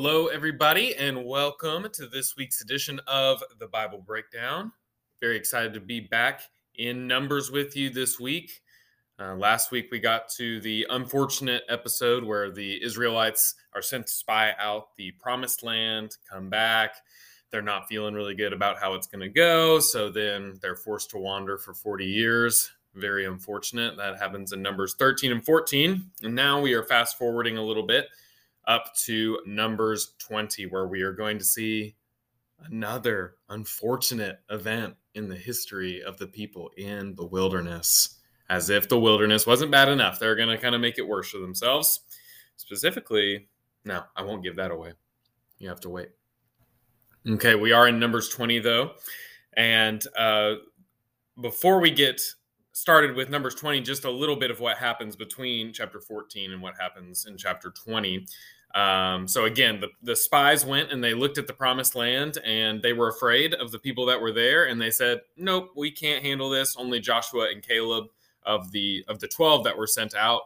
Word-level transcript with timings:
hello, 0.00 0.28
everybody, 0.28 0.94
and 0.94 1.24
welcome 1.24 1.84
to 1.92 2.06
this 2.06 2.36
week's 2.36 2.60
edition 2.60 3.00
of 3.08 3.42
the 3.58 3.66
Bible 3.66 3.98
Breakdown. 3.98 4.70
Very 5.20 5.36
excited 5.36 5.74
to 5.74 5.80
be 5.80 5.98
back 5.98 6.42
in 6.76 7.08
Numbers 7.08 7.50
with 7.50 7.76
you 7.76 7.90
this 7.90 8.20
week. 8.20 8.60
Uh, 9.18 9.34
last 9.34 9.72
week, 9.72 9.88
we 9.90 9.98
got 9.98 10.28
to 10.36 10.60
the 10.60 10.86
unfortunate 10.90 11.64
episode 11.68 12.22
where 12.22 12.48
the 12.48 12.80
Israelites 12.80 13.56
are 13.74 13.82
sent 13.82 14.06
to 14.06 14.12
spy 14.12 14.52
out 14.60 14.94
the 14.96 15.10
promised 15.20 15.64
land, 15.64 16.16
come 16.30 16.48
back. 16.48 16.94
They're 17.50 17.60
not 17.60 17.88
feeling 17.88 18.14
really 18.14 18.36
good 18.36 18.52
about 18.52 18.78
how 18.78 18.94
it's 18.94 19.08
going 19.08 19.22
to 19.22 19.28
go. 19.28 19.80
So 19.80 20.10
then 20.10 20.60
they're 20.62 20.76
forced 20.76 21.10
to 21.10 21.18
wander 21.18 21.58
for 21.58 21.74
40 21.74 22.04
years. 22.04 22.70
Very 22.94 23.26
unfortunate. 23.26 23.96
That 23.96 24.16
happens 24.16 24.52
in 24.52 24.62
Numbers 24.62 24.94
13 24.96 25.32
and 25.32 25.44
14. 25.44 26.04
And 26.22 26.36
now 26.36 26.60
we 26.60 26.74
are 26.74 26.84
fast 26.84 27.18
forwarding 27.18 27.58
a 27.58 27.64
little 27.64 27.82
bit 27.84 28.06
up 28.68 28.94
to 29.06 29.40
Numbers 29.46 30.14
20, 30.18 30.66
where 30.66 30.86
we 30.86 31.02
are 31.02 31.12
going 31.12 31.38
to 31.38 31.44
see 31.44 31.96
another 32.66 33.36
unfortunate 33.48 34.40
event 34.50 34.94
in 35.14 35.28
the 35.28 35.36
history 35.36 36.02
of 36.02 36.18
the 36.18 36.26
people 36.26 36.70
in 36.76 37.14
the 37.16 37.26
wilderness. 37.26 38.20
As 38.50 38.70
if 38.70 38.88
the 38.88 38.98
wilderness 38.98 39.46
wasn't 39.46 39.72
bad 39.72 39.88
enough, 39.88 40.18
they're 40.18 40.36
going 40.36 40.48
to 40.48 40.58
kind 40.58 40.74
of 40.74 40.80
make 40.80 40.98
it 40.98 41.06
worse 41.06 41.30
for 41.30 41.38
themselves. 41.38 42.00
Specifically, 42.56 43.48
no, 43.84 44.02
I 44.16 44.22
won't 44.22 44.42
give 44.42 44.56
that 44.56 44.70
away. 44.70 44.92
You 45.58 45.68
have 45.68 45.80
to 45.80 45.90
wait. 45.90 46.10
Okay, 47.28 47.54
we 47.54 47.72
are 47.72 47.88
in 47.88 47.98
Numbers 47.98 48.28
20, 48.28 48.60
though. 48.60 48.92
And 49.54 50.02
uh, 50.16 50.54
before 51.42 51.80
we 51.80 51.90
get 51.90 52.20
started 52.72 53.16
with 53.16 53.28
Numbers 53.28 53.54
20, 53.56 53.80
just 53.80 54.04
a 54.04 54.10
little 54.10 54.36
bit 54.36 54.50
of 54.50 54.60
what 54.60 54.78
happens 54.78 55.16
between 55.16 55.72
chapter 55.72 56.00
14 56.00 56.52
and 56.52 56.62
what 56.62 56.74
happens 56.78 57.26
in 57.26 57.36
chapter 57.36 57.70
20. 57.70 58.24
Um, 58.74 59.26
so 59.26 59.46
again, 59.46 59.80
the, 59.80 59.88
the 60.02 60.14
spies 60.14 60.64
went 60.64 60.92
and 60.92 61.02
they 61.02 61.14
looked 61.14 61.38
at 61.38 61.46
the 61.46 61.52
promised 61.52 61.94
land 61.94 62.38
and 62.44 62.82
they 62.82 62.92
were 62.92 63.08
afraid 63.08 63.54
of 63.54 63.72
the 63.72 63.78
people 63.78 64.06
that 64.06 64.20
were 64.20 64.32
there. 64.32 64.66
And 64.66 64.80
they 64.80 64.90
said, 64.90 65.22
nope, 65.36 65.70
we 65.74 65.90
can't 65.90 66.24
handle 66.24 66.50
this. 66.50 66.76
Only 66.76 67.00
Joshua 67.00 67.48
and 67.52 67.62
Caleb 67.62 68.06
of 68.44 68.70
the, 68.72 69.04
of 69.08 69.20
the 69.20 69.28
12 69.28 69.64
that 69.64 69.76
were 69.76 69.86
sent 69.86 70.14
out 70.14 70.42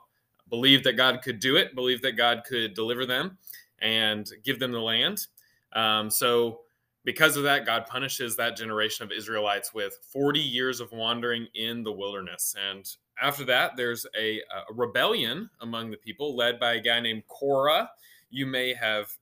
believed 0.48 0.84
that 0.84 0.94
God 0.94 1.22
could 1.22 1.40
do 1.40 1.56
it, 1.56 1.74
believed 1.74 2.02
that 2.02 2.12
God 2.12 2.42
could 2.46 2.74
deliver 2.74 3.06
them 3.06 3.38
and 3.80 4.30
give 4.44 4.58
them 4.58 4.70
the 4.72 4.80
land. 4.80 5.26
Um, 5.72 6.10
so 6.10 6.60
because 7.04 7.36
of 7.36 7.42
that, 7.42 7.66
God 7.66 7.86
punishes 7.86 8.36
that 8.36 8.56
generation 8.56 9.04
of 9.04 9.10
Israelites 9.10 9.74
with 9.74 9.98
40 10.10 10.38
years 10.38 10.80
of 10.80 10.92
wandering 10.92 11.48
in 11.54 11.82
the 11.82 11.90
wilderness. 11.90 12.54
And 12.70 12.88
after 13.20 13.44
that, 13.46 13.76
there's 13.76 14.06
a, 14.16 14.38
a 14.38 14.72
rebellion 14.72 15.50
among 15.60 15.90
the 15.90 15.96
people 15.96 16.36
led 16.36 16.60
by 16.60 16.74
a 16.74 16.80
guy 16.80 17.00
named 17.00 17.24
Korah 17.28 17.90
you 18.33 18.47
may 18.47 18.75
have 18.75 19.12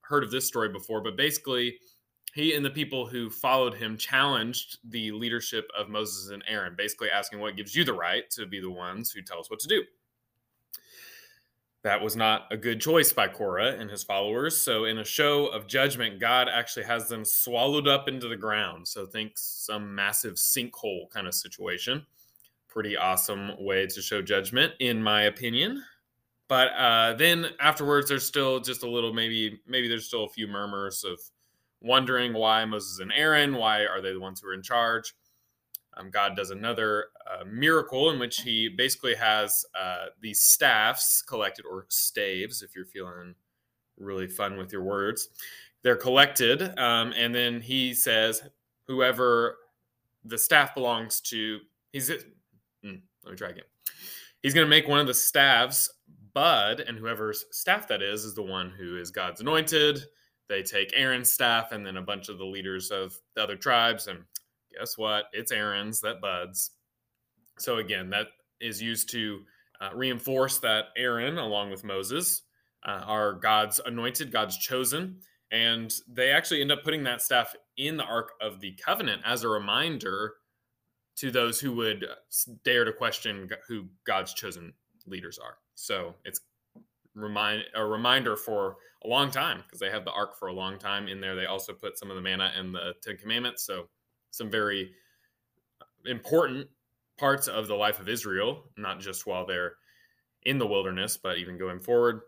heard 0.00 0.24
of 0.24 0.30
this 0.30 0.46
story 0.46 0.68
before, 0.68 1.00
but 1.00 1.16
basically, 1.16 1.78
he 2.34 2.54
and 2.54 2.64
the 2.64 2.70
people 2.70 3.06
who 3.06 3.30
followed 3.30 3.74
him 3.74 3.96
challenged 3.96 4.78
the 4.90 5.12
leadership 5.12 5.70
of 5.78 5.88
Moses 5.88 6.30
and 6.30 6.42
Aaron, 6.48 6.74
basically 6.76 7.08
asking 7.08 7.38
what 7.38 7.56
gives 7.56 7.76
you 7.76 7.84
the 7.84 7.92
right 7.92 8.28
to 8.30 8.46
be 8.46 8.60
the 8.60 8.70
ones 8.70 9.12
who 9.12 9.22
tell 9.22 9.38
us 9.38 9.48
what 9.48 9.60
to 9.60 9.68
do. 9.68 9.84
That 11.84 12.02
was 12.02 12.16
not 12.16 12.46
a 12.50 12.56
good 12.56 12.80
choice 12.80 13.12
by 13.12 13.28
Korah 13.28 13.76
and 13.78 13.90
his 13.90 14.02
followers. 14.02 14.60
So, 14.60 14.86
in 14.86 14.98
a 14.98 15.04
show 15.04 15.46
of 15.46 15.66
judgment, 15.66 16.18
God 16.18 16.48
actually 16.48 16.86
has 16.86 17.08
them 17.08 17.26
swallowed 17.26 17.86
up 17.86 18.08
into 18.08 18.26
the 18.26 18.36
ground. 18.36 18.88
So, 18.88 19.04
think 19.04 19.32
some 19.36 19.94
massive 19.94 20.34
sinkhole 20.34 21.10
kind 21.10 21.26
of 21.26 21.34
situation. 21.34 22.06
Pretty 22.68 22.96
awesome 22.96 23.52
way 23.62 23.86
to 23.86 24.00
show 24.00 24.22
judgment, 24.22 24.72
in 24.80 25.02
my 25.02 25.24
opinion. 25.24 25.84
But 26.48 26.68
uh, 26.72 27.14
then 27.14 27.46
afterwards, 27.60 28.08
there's 28.08 28.26
still 28.26 28.60
just 28.60 28.82
a 28.82 28.88
little 28.88 29.12
maybe 29.12 29.60
maybe 29.66 29.88
there's 29.88 30.06
still 30.06 30.24
a 30.24 30.28
few 30.28 30.46
murmurs 30.46 31.04
of 31.04 31.18
wondering 31.80 32.32
why 32.32 32.64
Moses 32.64 32.98
and 33.00 33.12
Aaron, 33.14 33.54
why 33.54 33.84
are 33.86 34.00
they 34.00 34.12
the 34.12 34.20
ones 34.20 34.40
who 34.40 34.48
are 34.48 34.54
in 34.54 34.62
charge? 34.62 35.14
Um, 35.96 36.10
God 36.10 36.34
does 36.36 36.50
another 36.50 37.06
uh, 37.30 37.44
miracle 37.44 38.10
in 38.10 38.18
which 38.18 38.40
he 38.40 38.68
basically 38.68 39.14
has 39.14 39.64
uh, 39.78 40.06
these 40.20 40.40
staffs 40.40 41.22
collected, 41.22 41.64
or 41.70 41.86
staves, 41.88 42.62
if 42.62 42.74
you're 42.74 42.84
feeling 42.84 43.34
really 43.96 44.26
fun 44.26 44.56
with 44.56 44.72
your 44.72 44.82
words. 44.82 45.28
They're 45.82 45.96
collected, 45.96 46.76
um, 46.78 47.12
and 47.16 47.34
then 47.34 47.60
he 47.60 47.94
says, 47.94 48.42
whoever 48.86 49.58
the 50.24 50.38
staff 50.38 50.74
belongs 50.74 51.20
to, 51.20 51.60
he's, 51.92 52.08
hmm, 52.08 52.94
let 53.24 53.30
me 53.30 53.36
try 53.36 53.50
again. 53.50 53.64
He's 54.42 54.54
going 54.54 54.66
to 54.66 54.70
make 54.70 54.88
one 54.88 55.00
of 55.00 55.06
the 55.06 55.14
staffs 55.14 55.88
Bud 56.34 56.80
and 56.80 56.98
whoever's 56.98 57.44
staff 57.52 57.86
that 57.88 58.02
is 58.02 58.24
is 58.24 58.34
the 58.34 58.42
one 58.42 58.70
who 58.70 58.98
is 58.98 59.10
God's 59.10 59.40
anointed. 59.40 60.00
They 60.48 60.62
take 60.62 60.92
Aaron's 60.94 61.32
staff 61.32 61.72
and 61.72 61.86
then 61.86 61.96
a 61.96 62.02
bunch 62.02 62.28
of 62.28 62.38
the 62.38 62.44
leaders 62.44 62.90
of 62.90 63.16
the 63.34 63.42
other 63.42 63.56
tribes. 63.56 64.08
And 64.08 64.20
guess 64.76 64.98
what? 64.98 65.26
It's 65.32 65.52
Aaron's 65.52 66.00
that 66.00 66.20
Bud's. 66.20 66.72
So 67.58 67.78
again, 67.78 68.10
that 68.10 68.28
is 68.60 68.82
used 68.82 69.10
to 69.10 69.42
uh, 69.80 69.90
reinforce 69.94 70.58
that 70.58 70.86
Aaron, 70.96 71.38
along 71.38 71.70
with 71.70 71.84
Moses, 71.84 72.42
uh, 72.86 73.02
are 73.06 73.34
God's 73.34 73.80
anointed, 73.86 74.32
God's 74.32 74.58
chosen. 74.58 75.20
And 75.50 75.92
they 76.08 76.30
actually 76.30 76.60
end 76.60 76.72
up 76.72 76.82
putting 76.82 77.04
that 77.04 77.22
staff 77.22 77.54
in 77.76 77.96
the 77.96 78.04
Ark 78.04 78.32
of 78.40 78.60
the 78.60 78.72
Covenant 78.84 79.22
as 79.24 79.44
a 79.44 79.48
reminder 79.48 80.34
to 81.16 81.30
those 81.30 81.60
who 81.60 81.72
would 81.76 82.04
dare 82.64 82.84
to 82.84 82.92
question 82.92 83.48
who 83.68 83.86
God's 84.04 84.34
chosen 84.34 84.72
leaders 85.06 85.38
are. 85.38 85.58
So 85.74 86.14
it's 86.24 86.40
remind 87.14 87.62
a 87.74 87.84
reminder 87.84 88.36
for 88.36 88.76
a 89.04 89.08
long 89.08 89.30
time 89.30 89.62
because 89.64 89.78
they 89.80 89.90
have 89.90 90.04
the 90.04 90.12
ark 90.12 90.36
for 90.38 90.48
a 90.48 90.52
long 90.52 90.78
time 90.78 91.08
in 91.08 91.20
there. 91.20 91.36
They 91.36 91.46
also 91.46 91.72
put 91.72 91.98
some 91.98 92.10
of 92.10 92.16
the 92.16 92.22
manna 92.22 92.52
and 92.56 92.74
the 92.74 92.94
Ten 93.02 93.16
Commandments. 93.16 93.64
So 93.64 93.88
some 94.30 94.50
very 94.50 94.90
uh, 95.80 96.10
important 96.10 96.68
parts 97.18 97.46
of 97.46 97.68
the 97.68 97.74
life 97.74 98.00
of 98.00 98.08
Israel, 98.08 98.64
not 98.76 99.00
just 99.00 99.26
while 99.26 99.46
they're 99.46 99.74
in 100.44 100.58
the 100.58 100.66
wilderness, 100.66 101.16
but 101.16 101.38
even 101.38 101.58
going 101.58 101.80
forward. 101.80 102.22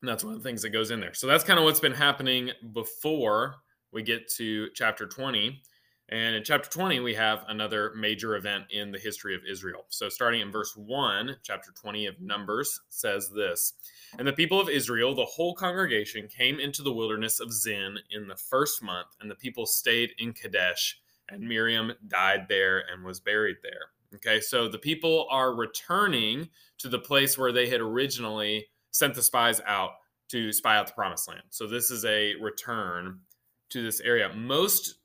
And 0.00 0.08
that's 0.08 0.24
one 0.24 0.34
of 0.34 0.42
the 0.42 0.48
things 0.48 0.62
that 0.62 0.70
goes 0.70 0.90
in 0.90 1.00
there. 1.00 1.14
So 1.14 1.26
that's 1.26 1.44
kind 1.44 1.58
of 1.58 1.64
what's 1.64 1.80
been 1.80 1.92
happening 1.92 2.50
before 2.72 3.56
we 3.92 4.02
get 4.02 4.28
to 4.32 4.68
chapter 4.74 5.06
20. 5.06 5.62
And 6.10 6.36
in 6.36 6.44
chapter 6.44 6.68
20, 6.68 7.00
we 7.00 7.14
have 7.14 7.44
another 7.48 7.92
major 7.96 8.36
event 8.36 8.64
in 8.70 8.92
the 8.92 8.98
history 8.98 9.34
of 9.34 9.40
Israel. 9.48 9.86
So, 9.88 10.10
starting 10.10 10.42
in 10.42 10.52
verse 10.52 10.76
1, 10.76 11.36
chapter 11.42 11.72
20 11.72 12.06
of 12.06 12.20
Numbers 12.20 12.78
says 12.90 13.30
this 13.34 13.72
And 14.18 14.28
the 14.28 14.32
people 14.34 14.60
of 14.60 14.68
Israel, 14.68 15.14
the 15.14 15.24
whole 15.24 15.54
congregation, 15.54 16.28
came 16.28 16.60
into 16.60 16.82
the 16.82 16.92
wilderness 16.92 17.40
of 17.40 17.52
Zin 17.52 17.96
in 18.10 18.28
the 18.28 18.36
first 18.36 18.82
month, 18.82 19.08
and 19.20 19.30
the 19.30 19.34
people 19.34 19.64
stayed 19.64 20.10
in 20.18 20.34
Kadesh, 20.34 21.00
and 21.30 21.48
Miriam 21.48 21.92
died 22.06 22.46
there 22.50 22.84
and 22.92 23.02
was 23.02 23.20
buried 23.20 23.56
there. 23.62 23.88
Okay, 24.16 24.40
so 24.40 24.68
the 24.68 24.78
people 24.78 25.26
are 25.30 25.54
returning 25.54 26.50
to 26.78 26.88
the 26.90 26.98
place 26.98 27.38
where 27.38 27.50
they 27.50 27.68
had 27.68 27.80
originally 27.80 28.66
sent 28.90 29.14
the 29.14 29.22
spies 29.22 29.60
out 29.66 29.92
to 30.28 30.52
spy 30.52 30.76
out 30.76 30.86
the 30.86 30.92
promised 30.92 31.28
land. 31.28 31.42
So, 31.48 31.66
this 31.66 31.90
is 31.90 32.04
a 32.04 32.34
return 32.34 33.20
to 33.70 33.82
this 33.82 34.00
area. 34.00 34.30
Most 34.34 34.96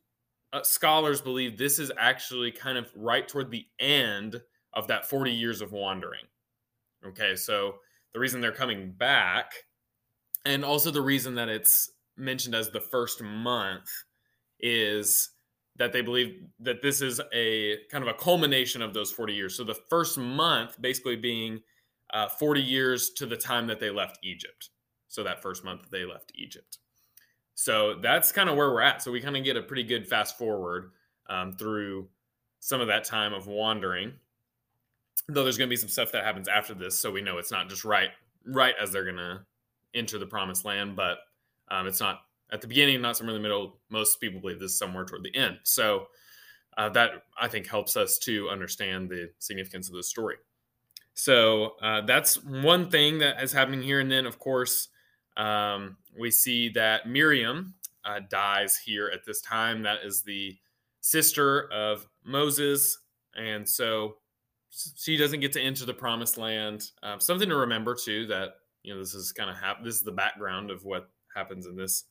uh, 0.54 0.64
scholars 0.64 1.22
believe 1.22 1.58
this 1.58 1.80
is 1.80 1.92
actually 1.98 2.52
kind 2.52 2.78
of 2.78 2.92
right 2.96 3.28
toward 3.28 3.52
the 3.52 3.66
end 3.80 4.42
of 4.74 4.88
that 4.88 5.08
40 5.08 5.32
years 5.32 5.62
of 5.62 5.72
wandering. 5.72 6.26
Okay, 7.06 7.36
so 7.36 7.76
the 8.14 8.20
reason 8.20 8.42
they're 8.42 8.52
coming 8.52 8.92
back, 8.92 9.54
and 10.46 10.66
also 10.66 10.92
the 10.92 11.02
reason 11.02 11.36
that 11.36 11.50
it's 11.50 11.92
mentioned 12.18 12.56
as 12.56 12.70
the 12.70 12.82
first 12.82 13.22
month, 13.22 13.90
is 14.60 15.30
that 15.78 15.94
they 15.94 16.02
believe 16.02 16.42
that 16.60 16.82
this 16.82 17.02
is 17.02 17.22
a 17.34 17.78
kind 17.90 18.04
of 18.04 18.10
a 18.10 18.14
culmination 18.14 18.82
of 18.82 18.94
those 18.94 19.12
40 19.12 19.34
years. 19.34 19.56
So 19.56 19.64
the 19.64 19.80
first 19.90 20.18
month 20.18 20.80
basically 20.82 21.16
being 21.16 21.62
uh, 22.14 22.28
40 22.28 22.62
years 22.62 23.12
to 23.12 23.26
the 23.26 23.38
time 23.38 23.68
that 23.68 23.80
they 23.80 23.90
left 23.90 24.20
Egypt. 24.24 24.70
So 25.08 25.24
that 25.24 25.42
first 25.42 25.64
month 25.64 25.90
they 25.90 26.04
left 26.04 26.34
Egypt. 26.36 26.80
So 27.60 27.96
that's 28.02 28.32
kind 28.32 28.48
of 28.48 28.56
where 28.56 28.72
we're 28.72 28.80
at. 28.80 29.04
So 29.04 29.12
we 29.12 29.20
kind 29.20 29.36
of 29.36 29.44
get 29.44 29.58
a 29.58 29.62
pretty 29.62 29.84
good 29.84 30.08
fast 30.08 30.38
forward 30.38 30.92
um, 31.28 31.52
through 31.52 32.08
some 32.62 32.80
of 32.80 32.88
that 32.88 33.04
time 33.04 33.34
of 33.34 33.48
wandering. 33.48 34.14
Though 35.28 35.44
there's 35.44 35.58
going 35.58 35.68
to 35.68 35.70
be 35.70 35.76
some 35.76 35.90
stuff 35.90 36.14
that 36.14 36.24
happens 36.24 36.48
after 36.48 36.74
this, 36.74 36.98
so 36.98 37.12
we 37.12 37.22
know 37.22 37.38
it's 37.38 37.52
not 37.52 37.68
just 37.68 37.84
right 37.84 38.12
right 38.46 38.76
as 38.82 38.94
they're 38.94 39.04
going 39.04 39.18
to 39.18 39.42
enter 39.94 40.18
the 40.18 40.26
promised 40.26 40.64
land, 40.64 40.96
but 40.96 41.18
um, 41.70 41.86
it's 41.86 42.00
not 42.00 42.22
at 42.50 42.62
the 42.62 42.68
beginning, 42.68 43.02
not 43.02 43.18
somewhere 43.18 43.36
in 43.36 43.42
the 43.42 43.46
middle. 43.46 43.82
Most 43.90 44.22
people 44.22 44.40
believe 44.40 44.62
this 44.62 44.72
is 44.72 44.78
somewhere 44.78 45.04
toward 45.04 45.24
the 45.24 45.36
end. 45.36 45.58
So 45.64 46.08
uh, 46.78 46.88
that 46.92 47.24
I 47.38 47.50
think 47.50 47.68
helps 47.68 47.98
us 47.98 48.18
to 48.20 48.48
understand 48.50 49.10
the 49.10 49.32
significance 49.40 49.90
of 49.90 49.96
the 49.96 50.04
story. 50.04 50.38
So 51.14 51.76
uh, 51.82 52.06
that's 52.06 52.42
one 52.42 52.90
thing 52.90 53.18
that 53.18 53.44
is 53.44 53.52
happening 53.52 53.82
here, 53.82 54.00
and 54.00 54.10
then 54.10 54.26
of 54.26 54.40
course 54.40 54.88
um, 55.38 55.98
we 56.18 56.32
see 56.32 56.70
that 56.70 57.08
Miriam 57.08 57.74
uh, 58.06 58.20
dies 58.30 58.78
here 58.78 59.10
at 59.14 59.26
this 59.26 59.42
time. 59.42 59.84
That 59.84 60.00
is 60.04 60.22
the 60.22 60.58
sister 61.02 61.72
of 61.72 62.08
Moses. 62.24 62.98
And 63.36 63.68
so 63.68 64.16
she 64.70 65.18
doesn't 65.18 65.40
get 65.40 65.54
to 65.54 65.62
enter 65.62 65.86
the 65.86 65.94
promised 65.94 66.38
land. 66.38 66.90
Uh, 67.04 67.20
something 67.20 67.50
to 67.50 67.56
remember 67.56 67.96
too 67.96 68.26
that, 68.28 68.56
you 68.84 68.94
know, 68.94 69.00
this 69.00 69.14
is 69.14 69.32
kind 69.32 69.50
of 69.50 69.58
hap- 69.58 69.84
this 69.84 69.96
is 69.96 70.04
the 70.04 70.12
background 70.12 70.72
of 70.72 70.84
what 70.84 71.10
happens 71.36 71.66
in 71.66 71.76
this 71.76 72.06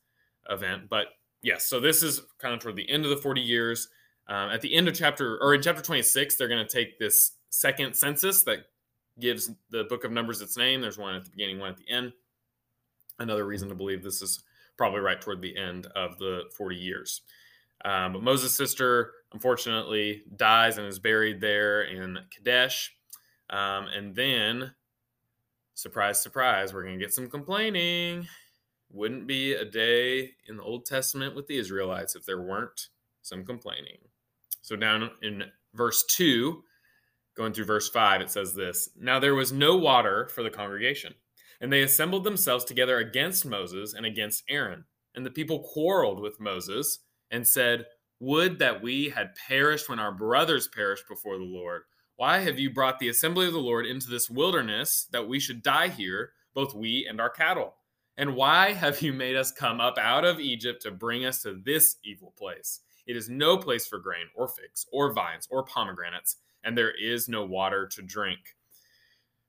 event. 0.51 0.89
But 0.89 1.09
yes, 1.43 1.67
so 1.67 1.81
this 1.81 2.03
is 2.03 2.23
kind 2.39 2.55
of 2.55 2.61
toward 2.61 2.77
the 2.77 2.89
end 2.89 3.05
of 3.05 3.11
the 3.11 3.17
40 3.17 3.41
years. 3.41 3.89
Um, 4.29 4.51
at 4.51 4.61
the 4.61 4.75
end 4.75 4.89
of 4.89 4.95
chapter, 4.95 5.39
or 5.43 5.55
in 5.55 5.63
chapter 5.63 5.83
26, 5.83 6.37
they're 6.37 6.49
going 6.49 6.67
to 6.67 6.71
take 6.71 6.99
this 6.99 7.33
second 7.51 7.95
census 7.95 8.43
that 8.43 8.59
gives 9.19 9.51
the 9.71 9.85
book 9.85 10.05
of 10.05 10.13
Numbers 10.13 10.43
its 10.43 10.57
name. 10.57 10.81
There's 10.81 10.99
one 10.99 11.15
at 11.15 11.25
the 11.25 11.31
beginning, 11.31 11.59
one 11.59 11.71
at 11.71 11.79
the 11.79 11.89
end. 11.89 12.13
Another 13.19 13.45
reason 13.45 13.69
to 13.69 13.75
believe 13.75 14.03
this 14.03 14.23
is 14.23 14.43
probably 14.77 15.01
right 15.01 15.21
toward 15.21 15.43
the 15.43 15.57
end 15.57 15.87
of 15.97 16.19
the 16.19 16.43
40 16.57 16.77
years. 16.77 17.23
Um, 17.85 18.13
but 18.13 18.23
Moses' 18.23 18.57
sister, 18.57 19.13
unfortunately, 19.33 20.23
dies 20.37 20.79
and 20.79 20.87
is 20.87 20.99
buried 20.99 21.41
there 21.41 21.83
in 21.83 22.19
Kadesh. 22.31 22.95
Um, 23.51 23.87
and 23.97 24.15
then, 24.15 24.73
surprise, 25.75 26.23
surprise, 26.23 26.73
we're 26.73 26.83
going 26.83 26.99
to 26.99 27.05
get 27.05 27.15
some 27.15 27.29
complaining. 27.29 28.27
Wouldn't 28.91 29.27
be 29.27 29.53
a 29.53 29.65
day 29.65 30.33
in 30.49 30.57
the 30.57 30.63
Old 30.63 30.87
Testament 30.87 31.37
with 31.37 31.47
the 31.47 31.59
Israelites 31.59 32.17
if 32.17 32.25
there 32.25 32.41
weren't 32.41 32.89
some 33.23 33.45
complaining. 33.45 33.99
So, 34.63 34.77
down 34.77 35.11
in 35.23 35.45
verse 35.75 36.05
2, 36.05 36.63
going 37.37 37.53
through 37.53 37.67
verse 37.67 37.89
5, 37.89 38.21
it 38.23 38.31
says 38.31 38.55
this 38.55 38.91
Now 38.99 39.19
there 39.19 39.35
was 39.35 39.53
no 39.53 39.77
water 39.77 40.29
for 40.29 40.43
the 40.43 40.51
congregation, 40.51 41.15
and 41.61 41.73
they 41.73 41.83
assembled 41.83 42.25
themselves 42.25 42.65
together 42.65 42.99
against 42.99 43.47
Moses 43.47 43.95
and 43.95 44.07
against 44.07 44.45
Aaron. 44.49 44.85
And 45.15 45.27
the 45.27 45.31
people 45.31 45.61
quarreled 45.61 46.21
with 46.21 46.41
Moses 46.41 47.01
and 47.31 47.47
said, 47.47 47.87
Would 48.21 48.59
that 48.59 48.83
we 48.83 49.09
had 49.09 49.35
perished 49.35 49.89
when 49.89 49.99
our 49.99 50.13
brothers 50.13 50.69
perished 50.69 51.09
before 51.09 51.39
the 51.39 51.45
Lord. 51.45 51.83
Why 52.17 52.39
have 52.39 52.59
you 52.59 52.71
brought 52.71 52.99
the 52.99 53.09
assembly 53.09 53.47
of 53.47 53.53
the 53.53 53.59
Lord 53.59 53.87
into 53.87 54.09
this 54.09 54.29
wilderness 54.29 55.07
that 55.13 55.29
we 55.29 55.39
should 55.39 55.63
die 55.63 55.89
here, 55.89 56.33
both 56.55 56.75
we 56.75 57.07
and 57.09 57.21
our 57.21 57.31
cattle? 57.31 57.75
And 58.17 58.35
why 58.35 58.73
have 58.73 59.01
you 59.01 59.13
made 59.13 59.37
us 59.37 59.53
come 59.53 59.81
up 59.81 59.97
out 59.99 60.25
of 60.25 60.41
Egypt 60.41 60.83
to 60.83 60.91
bring 60.91 61.25
us 61.25 61.43
to 61.43 61.61
this 61.65 61.97
evil 62.03 62.35
place? 62.37 62.81
It 63.07 63.17
is 63.17 63.29
no 63.29 63.57
place 63.57 63.87
for 63.87 64.01
grain 64.01 64.27
or 64.35 64.49
figs 64.49 64.85
or 64.93 65.13
vines 65.13 65.47
or 65.51 65.63
pomegranates, 65.63 66.37
and 66.65 66.77
there 66.77 66.91
is 66.91 67.29
no 67.29 67.45
water 67.45 67.87
to 67.87 68.03
drink. 68.03 68.41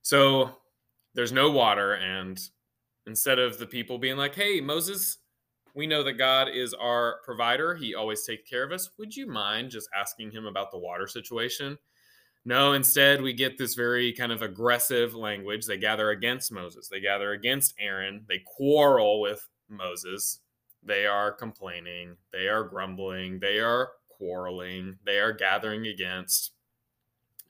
So 0.04 0.52
there's 1.14 1.32
no 1.32 1.52
water, 1.52 1.94
and 1.94 2.40
instead 3.08 3.40
of 3.40 3.58
the 3.58 3.66
people 3.66 3.98
being 3.98 4.18
like, 4.18 4.36
hey, 4.36 4.62
Moses, 4.62 5.18
we 5.76 5.88
know 5.88 6.04
that 6.04 6.14
God 6.14 6.50
is 6.54 6.74
our 6.74 7.20
provider. 7.24 7.76
He 7.76 7.96
always 7.96 8.24
takes 8.24 8.50
care 8.50 8.64
of 8.64 8.72
us. 8.72 8.90
Would 8.98 9.16
you 9.16 9.28
mind 9.28 9.72
just 9.72 9.90
asking 9.96 10.32
him 10.32 10.46
about 10.46 10.72
the 10.72 10.78
water 10.78 11.08
situation? 11.08 11.78
No, 12.46 12.74
instead, 12.74 13.22
we 13.22 13.34
get 13.34 13.58
this 13.58 13.76
very 13.76 14.14
kind 14.14 14.32
of 14.32 14.42
aggressive 14.42 15.14
language. 15.14 15.66
They 15.66 15.78
gather 15.78 16.10
against 16.12 16.52
Moses, 16.52 16.88
they 16.88 17.00
gather 17.00 17.34
against 17.34 17.76
Aaron, 17.80 18.26
they 18.28 18.42
quarrel 18.46 19.22
with 19.22 19.48
Moses. 19.68 20.40
They 20.82 21.06
are 21.06 21.34
complaining, 21.34 22.16
they 22.32 22.48
are 22.48 22.64
grumbling, 22.64 23.40
they 23.40 23.60
are 23.60 23.90
quarreling, 24.08 24.98
they 25.06 25.20
are 25.20 25.34
gathering 25.34 25.88
against, 25.88 26.52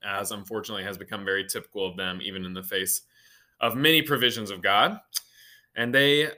as 0.04 0.32
unfortunately 0.32 0.84
has 0.84 0.98
become 0.98 1.26
very 1.26 1.46
typical 1.46 1.86
of 1.86 1.96
them, 1.96 2.20
even 2.24 2.44
in 2.44 2.54
the 2.54 2.64
face 2.64 3.02
of 3.62 3.76
many 3.76 4.02
provisions 4.02 4.52
of 4.52 4.62
God. 4.62 5.00
And 5.76 5.94
they 5.94 6.30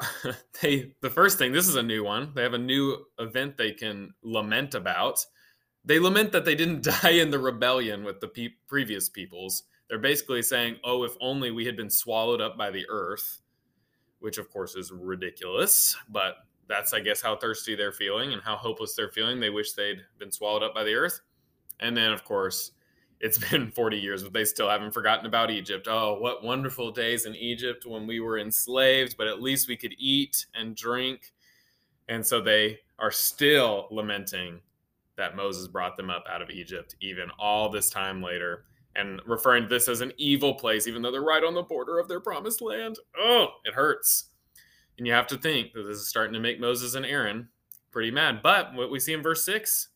they 0.62 0.92
the 1.02 1.10
first 1.10 1.38
thing 1.38 1.52
this 1.52 1.68
is 1.68 1.76
a 1.76 1.82
new 1.82 2.04
one. 2.04 2.32
They 2.34 2.42
have 2.42 2.54
a 2.54 2.58
new 2.58 3.04
event 3.18 3.56
they 3.56 3.72
can 3.72 4.14
lament 4.22 4.74
about. 4.74 5.24
They 5.84 5.98
lament 5.98 6.32
that 6.32 6.44
they 6.44 6.54
didn't 6.54 6.82
die 7.02 7.10
in 7.10 7.30
the 7.30 7.38
rebellion 7.38 8.04
with 8.04 8.20
the 8.20 8.28
pe- 8.28 8.54
previous 8.68 9.08
peoples. 9.08 9.64
They're 9.88 9.98
basically 9.98 10.42
saying 10.42 10.76
oh 10.84 11.04
if 11.04 11.12
only 11.20 11.50
we 11.50 11.66
had 11.66 11.76
been 11.76 11.90
swallowed 11.90 12.40
up 12.40 12.56
by 12.56 12.70
the 12.70 12.86
earth 12.88 13.42
which 14.20 14.38
of 14.38 14.50
course 14.50 14.76
is 14.76 14.92
ridiculous 14.92 15.96
but 16.10 16.36
that's 16.68 16.94
i 16.94 17.00
guess 17.00 17.20
how 17.20 17.34
thirsty 17.34 17.74
they're 17.74 17.90
feeling 17.90 18.32
and 18.32 18.40
how 18.40 18.56
hopeless 18.56 18.94
they're 18.94 19.10
feeling. 19.10 19.40
They 19.40 19.50
wish 19.50 19.72
they'd 19.72 20.02
been 20.18 20.30
swallowed 20.30 20.62
up 20.62 20.74
by 20.74 20.84
the 20.84 20.94
earth. 20.94 21.20
And 21.80 21.96
then 21.96 22.12
of 22.12 22.24
course 22.24 22.70
it's 23.20 23.38
been 23.38 23.70
40 23.74 23.98
years, 23.98 24.22
but 24.22 24.32
they 24.32 24.44
still 24.44 24.68
haven't 24.68 24.92
forgotten 24.94 25.26
about 25.26 25.50
Egypt. 25.50 25.86
Oh, 25.88 26.18
what 26.18 26.42
wonderful 26.42 26.90
days 26.90 27.26
in 27.26 27.34
Egypt 27.36 27.86
when 27.86 28.06
we 28.06 28.20
were 28.20 28.38
enslaved, 28.38 29.16
but 29.16 29.28
at 29.28 29.42
least 29.42 29.68
we 29.68 29.76
could 29.76 29.94
eat 29.98 30.46
and 30.54 30.74
drink. 30.74 31.32
And 32.08 32.26
so 32.26 32.40
they 32.40 32.80
are 32.98 33.10
still 33.10 33.86
lamenting 33.90 34.60
that 35.16 35.36
Moses 35.36 35.68
brought 35.68 35.96
them 35.96 36.10
up 36.10 36.24
out 36.28 36.42
of 36.42 36.50
Egypt, 36.50 36.96
even 37.00 37.30
all 37.38 37.68
this 37.68 37.90
time 37.90 38.22
later, 38.22 38.64
and 38.96 39.20
referring 39.26 39.64
to 39.64 39.68
this 39.68 39.86
as 39.86 40.00
an 40.00 40.12
evil 40.16 40.54
place, 40.54 40.86
even 40.86 41.02
though 41.02 41.12
they're 41.12 41.22
right 41.22 41.44
on 41.44 41.54
the 41.54 41.62
border 41.62 41.98
of 41.98 42.08
their 42.08 42.20
promised 42.20 42.62
land. 42.62 42.98
Oh, 43.18 43.48
it 43.64 43.74
hurts. 43.74 44.30
And 44.98 45.06
you 45.06 45.12
have 45.12 45.26
to 45.28 45.36
think 45.36 45.72
that 45.74 45.82
this 45.82 45.98
is 45.98 46.08
starting 46.08 46.34
to 46.34 46.40
make 46.40 46.58
Moses 46.58 46.94
and 46.94 47.06
Aaron 47.06 47.48
pretty 47.90 48.10
mad. 48.10 48.40
But 48.42 48.74
what 48.74 48.90
we 48.90 48.98
see 48.98 49.12
in 49.12 49.22
verse 49.22 49.44
6, 49.44 49.88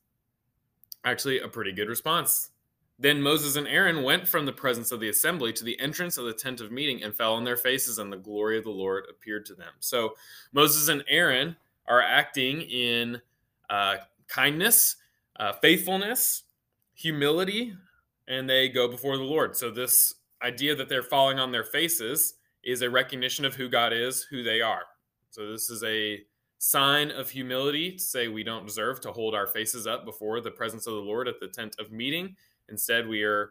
actually 1.04 1.40
a 1.40 1.48
pretty 1.48 1.72
good 1.72 1.88
response 1.88 2.50
then 2.98 3.20
Moses 3.20 3.56
and 3.56 3.66
Aaron 3.66 4.02
went 4.02 4.28
from 4.28 4.46
the 4.46 4.52
presence 4.52 4.92
of 4.92 5.00
the 5.00 5.08
assembly 5.08 5.52
to 5.54 5.64
the 5.64 5.78
entrance 5.80 6.16
of 6.16 6.26
the 6.26 6.32
tent 6.32 6.60
of 6.60 6.70
meeting 6.70 7.02
and 7.02 7.14
fell 7.14 7.34
on 7.34 7.44
their 7.44 7.56
faces, 7.56 7.98
and 7.98 8.12
the 8.12 8.16
glory 8.16 8.56
of 8.56 8.64
the 8.64 8.70
Lord 8.70 9.06
appeared 9.10 9.44
to 9.46 9.54
them. 9.54 9.72
So 9.80 10.14
Moses 10.52 10.88
and 10.88 11.02
Aaron 11.08 11.56
are 11.86 12.00
acting 12.00 12.62
in 12.62 13.20
uh, 13.68 13.96
kindness, 14.28 14.96
uh, 15.36 15.52
faithfulness, 15.54 16.44
humility, 16.94 17.74
and 18.28 18.48
they 18.48 18.68
go 18.68 18.88
before 18.88 19.16
the 19.16 19.24
Lord. 19.24 19.56
So 19.56 19.70
this 19.70 20.14
idea 20.42 20.74
that 20.76 20.88
they're 20.88 21.02
falling 21.02 21.38
on 21.38 21.50
their 21.50 21.64
faces 21.64 22.34
is 22.62 22.82
a 22.82 22.88
recognition 22.90 23.44
of 23.44 23.54
who 23.54 23.68
God 23.68 23.92
is, 23.92 24.22
who 24.22 24.42
they 24.42 24.60
are. 24.60 24.82
So 25.30 25.50
this 25.50 25.68
is 25.68 25.82
a 25.82 26.22
sign 26.58 27.10
of 27.10 27.28
humility 27.28 27.92
to 27.92 27.98
say 27.98 28.28
we 28.28 28.44
don't 28.44 28.66
deserve 28.66 29.00
to 29.02 29.12
hold 29.12 29.34
our 29.34 29.46
faces 29.46 29.86
up 29.86 30.04
before 30.04 30.40
the 30.40 30.50
presence 30.50 30.86
of 30.86 30.94
the 30.94 31.00
Lord 31.00 31.28
at 31.28 31.40
the 31.40 31.48
tent 31.48 31.76
of 31.78 31.92
meeting 31.92 32.36
Instead, 32.68 33.08
we 33.08 33.22
are 33.22 33.50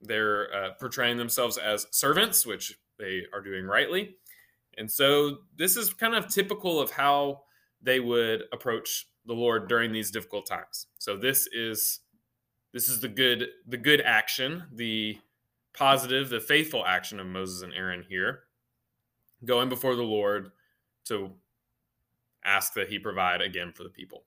they're 0.00 0.54
uh, 0.54 0.70
portraying 0.78 1.16
themselves 1.16 1.58
as 1.58 1.86
servants, 1.90 2.46
which 2.46 2.78
they 2.98 3.22
are 3.32 3.40
doing 3.40 3.64
rightly. 3.64 4.16
And 4.76 4.90
so 4.90 5.38
this 5.56 5.76
is 5.76 5.92
kind 5.92 6.14
of 6.14 6.28
typical 6.28 6.80
of 6.80 6.92
how 6.92 7.42
they 7.82 7.98
would 7.98 8.44
approach 8.52 9.08
the 9.26 9.34
Lord 9.34 9.68
during 9.68 9.92
these 9.92 10.10
difficult 10.10 10.46
times. 10.46 10.86
So 10.98 11.16
this 11.16 11.48
is 11.52 12.00
this 12.72 12.88
is 12.88 13.00
the 13.00 13.08
good 13.08 13.48
the 13.66 13.76
good 13.76 14.00
action, 14.00 14.64
the 14.72 15.18
positive, 15.74 16.28
the 16.28 16.40
faithful 16.40 16.84
action 16.86 17.20
of 17.20 17.26
Moses 17.26 17.62
and 17.62 17.72
Aaron 17.74 18.04
here, 18.08 18.44
going 19.44 19.68
before 19.68 19.96
the 19.96 20.02
Lord 20.02 20.52
to 21.06 21.32
ask 22.44 22.74
that 22.74 22.88
he 22.88 22.98
provide 22.98 23.40
again 23.42 23.72
for 23.72 23.82
the 23.82 23.90
people. 23.90 24.24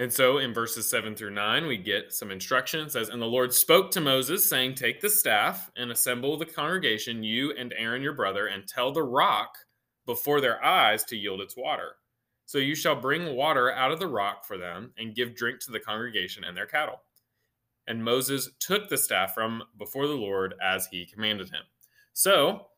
And 0.00 0.12
so 0.12 0.38
in 0.38 0.54
verses 0.54 0.88
7 0.88 1.16
through 1.16 1.32
9, 1.32 1.66
we 1.66 1.76
get 1.76 2.12
some 2.12 2.30
instruction. 2.30 2.86
It 2.86 2.92
says, 2.92 3.08
And 3.08 3.20
the 3.20 3.26
Lord 3.26 3.52
spoke 3.52 3.90
to 3.92 4.00
Moses, 4.00 4.48
saying, 4.48 4.74
Take 4.74 5.00
the 5.00 5.10
staff 5.10 5.70
and 5.76 5.90
assemble 5.90 6.36
the 6.36 6.46
congregation, 6.46 7.24
you 7.24 7.52
and 7.58 7.74
Aaron 7.76 8.02
your 8.02 8.12
brother, 8.12 8.46
and 8.46 8.66
tell 8.66 8.92
the 8.92 9.02
rock 9.02 9.58
before 10.06 10.40
their 10.40 10.64
eyes 10.64 11.04
to 11.04 11.16
yield 11.16 11.40
its 11.40 11.56
water. 11.56 11.96
So 12.46 12.58
you 12.58 12.76
shall 12.76 12.94
bring 12.94 13.34
water 13.34 13.72
out 13.72 13.90
of 13.90 13.98
the 13.98 14.06
rock 14.06 14.46
for 14.46 14.56
them, 14.56 14.92
and 14.96 15.16
give 15.16 15.34
drink 15.34 15.60
to 15.60 15.72
the 15.72 15.80
congregation 15.80 16.44
and 16.44 16.56
their 16.56 16.66
cattle. 16.66 17.00
And 17.88 18.04
Moses 18.04 18.50
took 18.60 18.88
the 18.88 18.96
staff 18.98 19.34
from 19.34 19.64
before 19.78 20.06
the 20.06 20.14
Lord 20.14 20.54
as 20.62 20.86
he 20.86 21.06
commanded 21.06 21.48
him. 21.48 21.62
So 22.12 22.68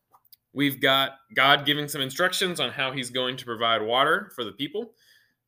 we've 0.55 0.81
got 0.81 1.13
God 1.35 1.67
giving 1.67 1.87
some 1.87 2.01
instructions 2.01 2.61
on 2.61 2.71
how 2.71 2.93
he's 2.93 3.11
going 3.11 3.37
to 3.37 3.45
provide 3.45 3.83
water 3.83 4.33
for 4.35 4.45
the 4.45 4.53
people. 4.53 4.93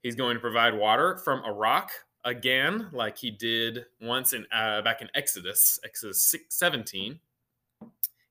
He's 0.02 0.16
going 0.16 0.34
to 0.34 0.40
provide 0.40 0.74
water 0.74 1.16
from 1.18 1.44
a 1.44 1.52
rock 1.52 1.90
again, 2.24 2.88
like 2.92 3.18
he 3.18 3.30
did 3.30 3.86
once 4.00 4.32
in 4.32 4.46
uh, 4.52 4.82
back 4.82 5.00
in 5.00 5.08
Exodus. 5.14 5.78
Exodus 5.84 6.22
6, 6.30 6.44
17 6.50 7.18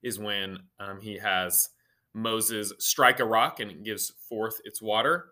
is 0.03 0.19
when 0.19 0.59
um, 0.79 0.99
he 0.99 1.17
has 1.17 1.69
Moses 2.13 2.73
strike 2.79 3.19
a 3.19 3.25
rock 3.25 3.59
and 3.59 3.71
it 3.71 3.83
gives 3.83 4.11
forth 4.27 4.59
its 4.65 4.81
water. 4.81 5.29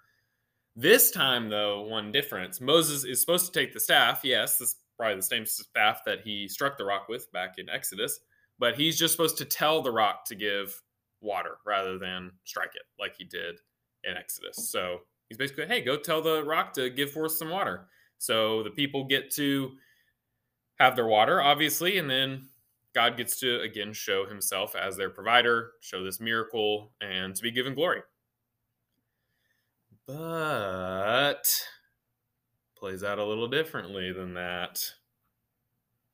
This 0.75 1.11
time, 1.11 1.49
though, 1.49 1.81
one 1.81 2.11
difference 2.11 2.61
Moses 2.61 3.03
is 3.03 3.19
supposed 3.19 3.45
to 3.45 3.59
take 3.59 3.73
the 3.73 3.79
staff. 3.79 4.21
Yes, 4.23 4.57
this 4.57 4.69
is 4.69 4.75
probably 4.97 5.15
the 5.15 5.23
same 5.23 5.45
staff 5.45 6.01
that 6.05 6.21
he 6.21 6.47
struck 6.47 6.77
the 6.77 6.85
rock 6.85 7.09
with 7.09 7.31
back 7.31 7.55
in 7.57 7.69
Exodus, 7.69 8.19
but 8.59 8.75
he's 8.75 8.97
just 8.97 9.13
supposed 9.13 9.37
to 9.37 9.45
tell 9.45 9.81
the 9.81 9.91
rock 9.91 10.25
to 10.25 10.35
give 10.35 10.81
water 11.21 11.57
rather 11.65 11.97
than 11.97 12.31
strike 12.45 12.75
it 12.75 12.83
like 12.97 13.15
he 13.17 13.25
did 13.25 13.59
in 14.03 14.15
Exodus. 14.15 14.69
So 14.69 15.01
he's 15.29 15.37
basically, 15.37 15.67
hey, 15.67 15.81
go 15.81 15.97
tell 15.97 16.21
the 16.21 16.43
rock 16.43 16.73
to 16.73 16.89
give 16.89 17.11
forth 17.11 17.31
some 17.31 17.49
water. 17.49 17.87
So 18.17 18.63
the 18.63 18.71
people 18.71 19.05
get 19.05 19.31
to 19.35 19.71
have 20.79 20.95
their 20.95 21.07
water, 21.07 21.41
obviously, 21.41 21.97
and 21.97 22.09
then 22.09 22.47
God 22.93 23.15
gets 23.17 23.39
to 23.39 23.61
again 23.61 23.93
show 23.93 24.25
himself 24.25 24.75
as 24.75 24.97
their 24.97 25.09
provider, 25.09 25.71
show 25.81 26.03
this 26.03 26.19
miracle, 26.19 26.91
and 27.01 27.35
to 27.35 27.41
be 27.41 27.51
given 27.51 27.75
glory. 27.75 28.01
But 30.07 31.45
plays 32.75 33.03
out 33.03 33.19
a 33.19 33.25
little 33.25 33.47
differently 33.47 34.11
than 34.11 34.33
that. 34.33 34.83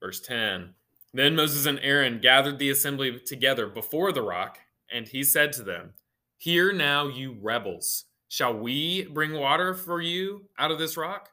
Verse 0.01 0.19
10 0.19 0.73
Then 1.13 1.35
Moses 1.35 1.65
and 1.65 1.79
Aaron 1.81 2.19
gathered 2.19 2.59
the 2.59 2.69
assembly 2.69 3.19
together 3.19 3.67
before 3.67 4.11
the 4.11 4.21
rock, 4.21 4.59
and 4.91 5.07
he 5.07 5.23
said 5.23 5.53
to 5.53 5.63
them, 5.63 5.93
Hear 6.37 6.73
now, 6.73 7.07
you 7.07 7.37
rebels. 7.41 8.05
Shall 8.27 8.57
we 8.57 9.05
bring 9.05 9.33
water 9.33 9.73
for 9.73 10.01
you 10.01 10.49
out 10.57 10.71
of 10.71 10.79
this 10.79 10.97
rock? 10.97 11.29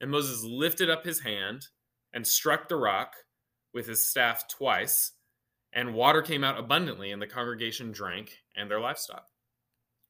And 0.00 0.10
Moses 0.10 0.44
lifted 0.44 0.90
up 0.90 1.04
his 1.04 1.20
hand 1.20 1.66
and 2.12 2.26
struck 2.26 2.68
the 2.68 2.76
rock 2.76 3.14
with 3.74 3.86
his 3.86 4.08
staff 4.08 4.48
twice, 4.48 5.12
and 5.72 5.94
water 5.94 6.22
came 6.22 6.42
out 6.42 6.58
abundantly, 6.58 7.10
and 7.10 7.20
the 7.20 7.26
congregation 7.26 7.92
drank 7.92 8.38
and 8.56 8.70
their 8.70 8.80
livestock. 8.80 9.26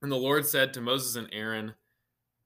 And 0.02 0.12
the 0.12 0.16
Lord 0.16 0.47
said 0.47 0.73
to 0.75 0.81
Moses 0.81 1.16
and 1.16 1.28
Aaron, 1.33 1.75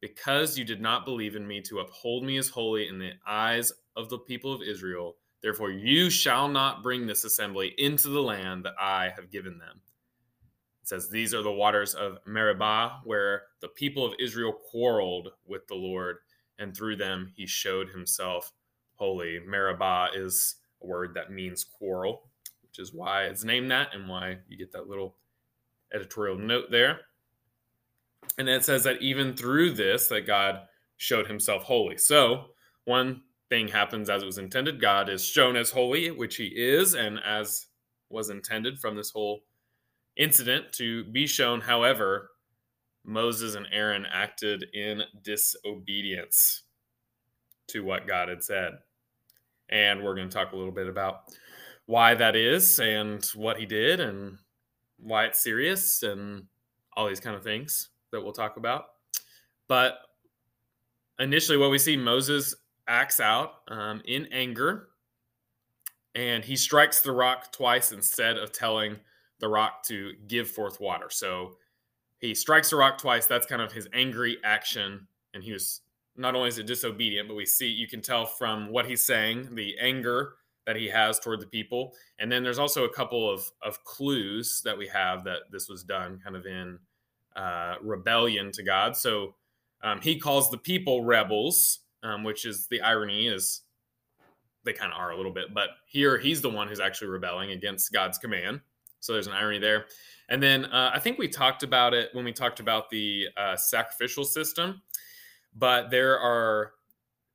Because 0.00 0.56
you 0.56 0.64
did 0.64 0.80
not 0.80 1.04
believe 1.04 1.36
in 1.36 1.46
me 1.46 1.60
to 1.62 1.80
uphold 1.80 2.24
me 2.24 2.38
as 2.38 2.48
holy 2.48 2.88
in 2.88 2.98
the 2.98 3.12
eyes 3.26 3.72
of 3.96 4.08
the 4.08 4.18
people 4.18 4.52
of 4.54 4.62
Israel, 4.62 5.16
therefore 5.42 5.70
you 5.70 6.08
shall 6.08 6.48
not 6.48 6.82
bring 6.82 7.06
this 7.06 7.24
assembly 7.24 7.74
into 7.76 8.08
the 8.08 8.22
land 8.22 8.64
that 8.64 8.74
I 8.80 9.12
have 9.14 9.30
given 9.30 9.58
them. 9.58 9.82
Says, 10.90 11.08
These 11.08 11.34
are 11.34 11.42
the 11.42 11.52
waters 11.52 11.94
of 11.94 12.18
Meribah, 12.26 13.02
where 13.04 13.42
the 13.60 13.68
people 13.68 14.04
of 14.04 14.14
Israel 14.18 14.52
quarreled 14.52 15.28
with 15.46 15.64
the 15.68 15.76
Lord, 15.76 16.16
and 16.58 16.76
through 16.76 16.96
them 16.96 17.32
he 17.36 17.46
showed 17.46 17.90
himself 17.90 18.50
holy. 18.96 19.38
Meribah 19.46 20.08
is 20.12 20.56
a 20.82 20.86
word 20.88 21.14
that 21.14 21.30
means 21.30 21.62
quarrel, 21.62 22.28
which 22.64 22.80
is 22.80 22.92
why 22.92 23.26
it's 23.26 23.44
named 23.44 23.70
that 23.70 23.94
and 23.94 24.08
why 24.08 24.38
you 24.48 24.58
get 24.58 24.72
that 24.72 24.88
little 24.88 25.14
editorial 25.94 26.36
note 26.36 26.72
there. 26.72 27.02
And 28.36 28.48
it 28.48 28.64
says 28.64 28.82
that 28.82 29.00
even 29.00 29.36
through 29.36 29.74
this, 29.74 30.08
that 30.08 30.26
God 30.26 30.62
showed 30.96 31.28
himself 31.28 31.62
holy. 31.62 31.98
So 31.98 32.46
one 32.84 33.22
thing 33.48 33.68
happens 33.68 34.10
as 34.10 34.24
it 34.24 34.26
was 34.26 34.38
intended. 34.38 34.80
God 34.80 35.08
is 35.08 35.24
shown 35.24 35.54
as 35.54 35.70
holy, 35.70 36.10
which 36.10 36.34
he 36.34 36.46
is, 36.46 36.94
and 36.94 37.20
as 37.24 37.66
was 38.08 38.28
intended 38.28 38.80
from 38.80 38.96
this 38.96 39.10
whole 39.10 39.44
incident 40.16 40.72
to 40.74 41.04
be 41.04 41.26
shown. 41.26 41.60
However, 41.60 42.30
Moses 43.04 43.54
and 43.54 43.66
Aaron 43.72 44.06
acted 44.10 44.66
in 44.74 45.02
disobedience 45.22 46.62
to 47.68 47.84
what 47.84 48.06
God 48.06 48.28
had 48.28 48.42
said. 48.42 48.72
And 49.68 50.02
we're 50.02 50.14
going 50.14 50.28
to 50.28 50.34
talk 50.34 50.52
a 50.52 50.56
little 50.56 50.72
bit 50.72 50.88
about 50.88 51.22
why 51.86 52.14
that 52.14 52.36
is 52.36 52.78
and 52.80 53.24
what 53.34 53.58
he 53.58 53.66
did 53.66 54.00
and 54.00 54.38
why 54.98 55.24
it's 55.24 55.42
serious 55.42 56.02
and 56.02 56.44
all 56.96 57.08
these 57.08 57.20
kind 57.20 57.36
of 57.36 57.42
things 57.42 57.88
that 58.12 58.20
we'll 58.20 58.32
talk 58.32 58.56
about. 58.56 58.86
But 59.68 59.98
initially, 61.18 61.56
what 61.56 61.70
we 61.70 61.78
see 61.78 61.96
Moses 61.96 62.54
acts 62.88 63.20
out 63.20 63.54
um, 63.68 64.02
in 64.04 64.26
anger 64.32 64.88
and 66.14 66.44
he 66.44 66.56
strikes 66.56 67.00
the 67.00 67.12
rock 67.12 67.52
twice 67.52 67.92
instead 67.92 68.36
of 68.36 68.52
telling 68.52 68.96
the 69.40 69.48
rock 69.48 69.82
to 69.84 70.12
give 70.28 70.48
forth 70.50 70.80
water. 70.80 71.06
So 71.10 71.56
he 72.18 72.34
strikes 72.34 72.70
the 72.70 72.76
rock 72.76 72.98
twice. 72.98 73.26
That's 73.26 73.46
kind 73.46 73.62
of 73.62 73.72
his 73.72 73.88
angry 73.92 74.38
action. 74.44 75.06
And 75.34 75.42
he 75.42 75.52
was 75.52 75.80
not 76.16 76.34
only 76.34 76.48
is 76.48 76.58
it 76.58 76.66
disobedient, 76.66 77.28
but 77.28 77.34
we 77.34 77.46
see 77.46 77.66
you 77.66 77.88
can 77.88 78.02
tell 78.02 78.26
from 78.26 78.70
what 78.70 78.86
he's 78.86 79.04
saying 79.04 79.54
the 79.54 79.76
anger 79.80 80.34
that 80.66 80.76
he 80.76 80.88
has 80.88 81.18
toward 81.18 81.40
the 81.40 81.46
people. 81.46 81.94
And 82.18 82.30
then 82.30 82.42
there's 82.42 82.58
also 82.58 82.84
a 82.84 82.92
couple 82.92 83.28
of 83.28 83.50
of 83.62 83.82
clues 83.84 84.60
that 84.64 84.76
we 84.76 84.86
have 84.88 85.24
that 85.24 85.50
this 85.50 85.68
was 85.68 85.82
done 85.82 86.20
kind 86.22 86.36
of 86.36 86.46
in 86.46 86.78
uh, 87.36 87.76
rebellion 87.80 88.52
to 88.52 88.62
God. 88.62 88.96
So 88.96 89.34
um, 89.82 90.00
he 90.00 90.18
calls 90.18 90.50
the 90.50 90.58
people 90.58 91.04
rebels, 91.04 91.80
um, 92.02 92.22
which 92.22 92.44
is 92.44 92.66
the 92.66 92.82
irony 92.82 93.28
is 93.28 93.62
they 94.64 94.72
kind 94.72 94.92
of 94.92 94.98
are 94.98 95.10
a 95.10 95.16
little 95.16 95.32
bit, 95.32 95.54
but 95.54 95.70
here 95.86 96.18
he's 96.18 96.42
the 96.42 96.50
one 96.50 96.68
who's 96.68 96.80
actually 96.80 97.08
rebelling 97.08 97.50
against 97.50 97.92
God's 97.92 98.18
command. 98.18 98.60
So 99.00 99.12
there's 99.14 99.26
an 99.26 99.32
irony 99.32 99.58
there. 99.58 99.86
And 100.28 100.42
then 100.42 100.66
uh, 100.66 100.92
I 100.94 101.00
think 101.00 101.18
we 101.18 101.28
talked 101.28 101.62
about 101.62 101.92
it 101.92 102.10
when 102.12 102.24
we 102.24 102.32
talked 102.32 102.60
about 102.60 102.90
the 102.90 103.26
uh, 103.36 103.56
sacrificial 103.56 104.24
system 104.24 104.82
but 105.54 105.90
there 105.90 106.18
are 106.18 106.72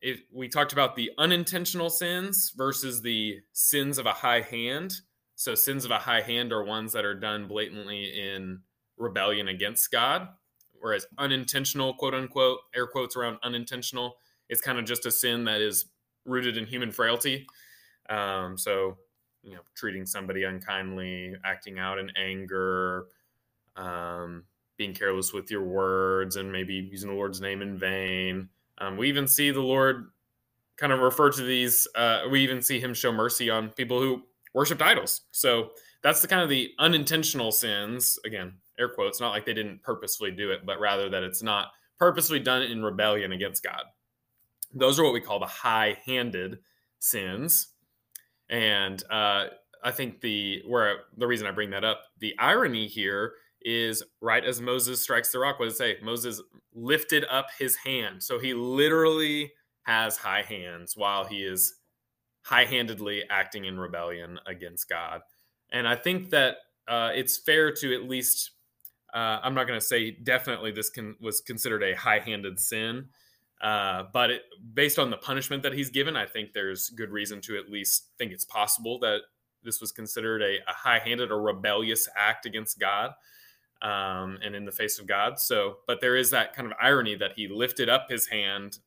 if 0.01 0.21
we 0.33 0.47
talked 0.47 0.73
about 0.73 0.95
the 0.95 1.11
unintentional 1.17 1.89
sins 1.89 2.53
versus 2.55 3.01
the 3.01 3.39
sins 3.53 3.97
of 3.97 4.05
a 4.05 4.11
high 4.11 4.41
hand 4.41 4.93
so 5.35 5.55
sins 5.55 5.85
of 5.85 5.91
a 5.91 5.99
high 5.99 6.21
hand 6.21 6.53
are 6.53 6.63
ones 6.63 6.93
that 6.93 7.05
are 7.05 7.15
done 7.15 7.47
blatantly 7.47 8.05
in 8.05 8.59
rebellion 8.97 9.47
against 9.47 9.91
god 9.91 10.29
whereas 10.79 11.05
unintentional 11.17 11.93
quote 11.93 12.13
unquote 12.13 12.59
air 12.75 12.87
quotes 12.87 13.15
around 13.15 13.37
unintentional 13.43 14.15
it's 14.49 14.61
kind 14.61 14.77
of 14.77 14.85
just 14.85 15.05
a 15.05 15.11
sin 15.11 15.45
that 15.45 15.61
is 15.61 15.85
rooted 16.25 16.57
in 16.57 16.65
human 16.65 16.91
frailty 16.91 17.45
um, 18.09 18.57
so 18.57 18.97
you 19.45 19.55
know 19.55 19.61
treating 19.75 20.05
somebody 20.05 20.43
unkindly 20.43 21.35
acting 21.45 21.79
out 21.79 21.99
in 21.99 22.11
anger 22.17 23.05
um, 23.77 24.43
being 24.77 24.93
careless 24.93 25.31
with 25.33 25.49
your 25.49 25.63
words 25.63 26.35
and 26.35 26.51
maybe 26.51 26.73
using 26.73 27.09
the 27.09 27.15
Lord's 27.15 27.41
name 27.41 27.61
in 27.61 27.77
vain. 27.77 28.49
Um, 28.77 28.97
we 28.97 29.07
even 29.07 29.27
see 29.27 29.51
the 29.51 29.61
Lord 29.61 30.09
kind 30.77 30.91
of 30.91 30.99
refer 30.99 31.31
to 31.31 31.43
these. 31.43 31.87
Uh, 31.95 32.23
we 32.29 32.41
even 32.41 32.61
see 32.61 32.79
Him 32.79 32.93
show 32.93 33.11
mercy 33.11 33.49
on 33.49 33.69
people 33.69 33.99
who 33.99 34.23
worshipped 34.53 34.81
idols. 34.81 35.21
So 35.31 35.71
that's 36.01 36.21
the 36.21 36.27
kind 36.27 36.41
of 36.41 36.49
the 36.49 36.71
unintentional 36.79 37.51
sins. 37.51 38.19
Again, 38.25 38.53
air 38.77 38.89
quotes. 38.89 39.21
Not 39.21 39.29
like 39.29 39.45
they 39.45 39.53
didn't 39.53 39.83
purposefully 39.83 40.31
do 40.31 40.51
it, 40.51 40.65
but 40.65 40.79
rather 40.79 41.09
that 41.09 41.23
it's 41.23 41.43
not 41.43 41.69
purposely 41.97 42.39
done 42.39 42.61
in 42.61 42.83
rebellion 42.83 43.31
against 43.31 43.63
God. 43.63 43.83
Those 44.73 44.99
are 44.99 45.03
what 45.03 45.13
we 45.13 45.21
call 45.21 45.39
the 45.39 45.45
high-handed 45.45 46.59
sins, 46.99 47.67
and 48.49 49.03
uh, 49.11 49.45
I 49.83 49.91
think 49.91 50.21
the 50.21 50.63
where 50.67 50.97
the 51.17 51.27
reason 51.27 51.47
I 51.47 51.51
bring 51.51 51.69
that 51.71 51.83
up, 51.83 52.01
the 52.19 52.33
irony 52.39 52.87
here 52.87 53.33
is 53.61 54.03
right 54.21 54.45
as 54.45 54.61
Moses 54.61 55.01
strikes 55.01 55.31
the 55.31 55.39
rock. 55.39 55.59
What 55.59 55.65
does 55.65 55.75
it 55.75 55.77
say? 55.77 55.97
Moses 56.03 56.41
lifted 56.73 57.25
up 57.31 57.47
his 57.57 57.75
hand. 57.75 58.21
So 58.21 58.37
he 58.37 58.53
literally 58.53 59.51
has 59.83 60.17
high 60.17 60.43
hands 60.43 60.93
while 60.95 61.25
he 61.25 61.43
is 61.43 61.75
high 62.43 62.65
handedly 62.65 63.23
acting 63.29 63.65
in 63.65 63.79
rebellion 63.79 64.39
against 64.45 64.87
God. 64.87 65.21
And 65.71 65.87
I 65.87 65.95
think 65.95 66.29
that 66.29 66.57
uh, 66.87 67.09
it's 67.15 67.37
fair 67.37 67.71
to 67.71 67.95
at 67.95 68.07
least, 68.07 68.51
uh, 69.15 69.39
I'm 69.41 69.55
not 69.55 69.65
going 69.65 69.79
to 69.79 69.85
say 69.85 70.11
definitely 70.11 70.71
this 70.71 70.91
can, 70.91 71.15
was 71.19 71.41
considered 71.41 71.81
a 71.81 71.95
high 71.95 72.19
handed 72.19 72.59
sin. 72.59 73.07
Uh, 73.61 74.03
but 74.11 74.29
it, 74.31 74.41
based 74.73 74.99
on 74.99 75.09
the 75.09 75.17
punishment 75.17 75.63
that 75.63 75.73
he's 75.73 75.89
given, 75.89 76.15
I 76.15 76.25
think 76.25 76.53
there's 76.53 76.89
good 76.89 77.11
reason 77.11 77.41
to 77.41 77.57
at 77.57 77.69
least 77.69 78.09
think 78.17 78.31
it's 78.31 78.45
possible 78.45 78.99
that 78.99 79.21
this 79.63 79.81
was 79.81 79.91
considered 79.91 80.41
a, 80.41 80.57
a 80.69 80.73
high 80.73 80.99
handed 80.99 81.31
or 81.31 81.41
rebellious 81.41 82.07
act 82.15 82.45
against 82.45 82.79
God 82.79 83.11
um, 83.81 84.37
and 84.43 84.55
in 84.55 84.65
the 84.65 84.71
face 84.71 84.99
of 84.99 85.07
God. 85.07 85.39
So, 85.39 85.77
but 85.87 86.01
there 86.01 86.15
is 86.15 86.31
that 86.31 86.55
kind 86.55 86.67
of 86.67 86.77
irony 86.81 87.15
that 87.15 87.31
he 87.35 87.47
lifted 87.47 87.89
up 87.89 88.07
his 88.09 88.27
hand, 88.27 88.79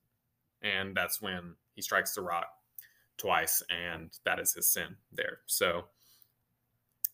and 0.63 0.95
that's 0.95 1.21
when 1.21 1.55
he 1.75 1.83
strikes 1.83 2.15
the 2.15 2.23
rock 2.23 2.47
twice, 3.17 3.63
and 3.71 4.11
that 4.25 4.39
is 4.39 4.55
his 4.55 4.69
sin 4.69 4.97
there. 5.13 5.39
So, 5.47 5.85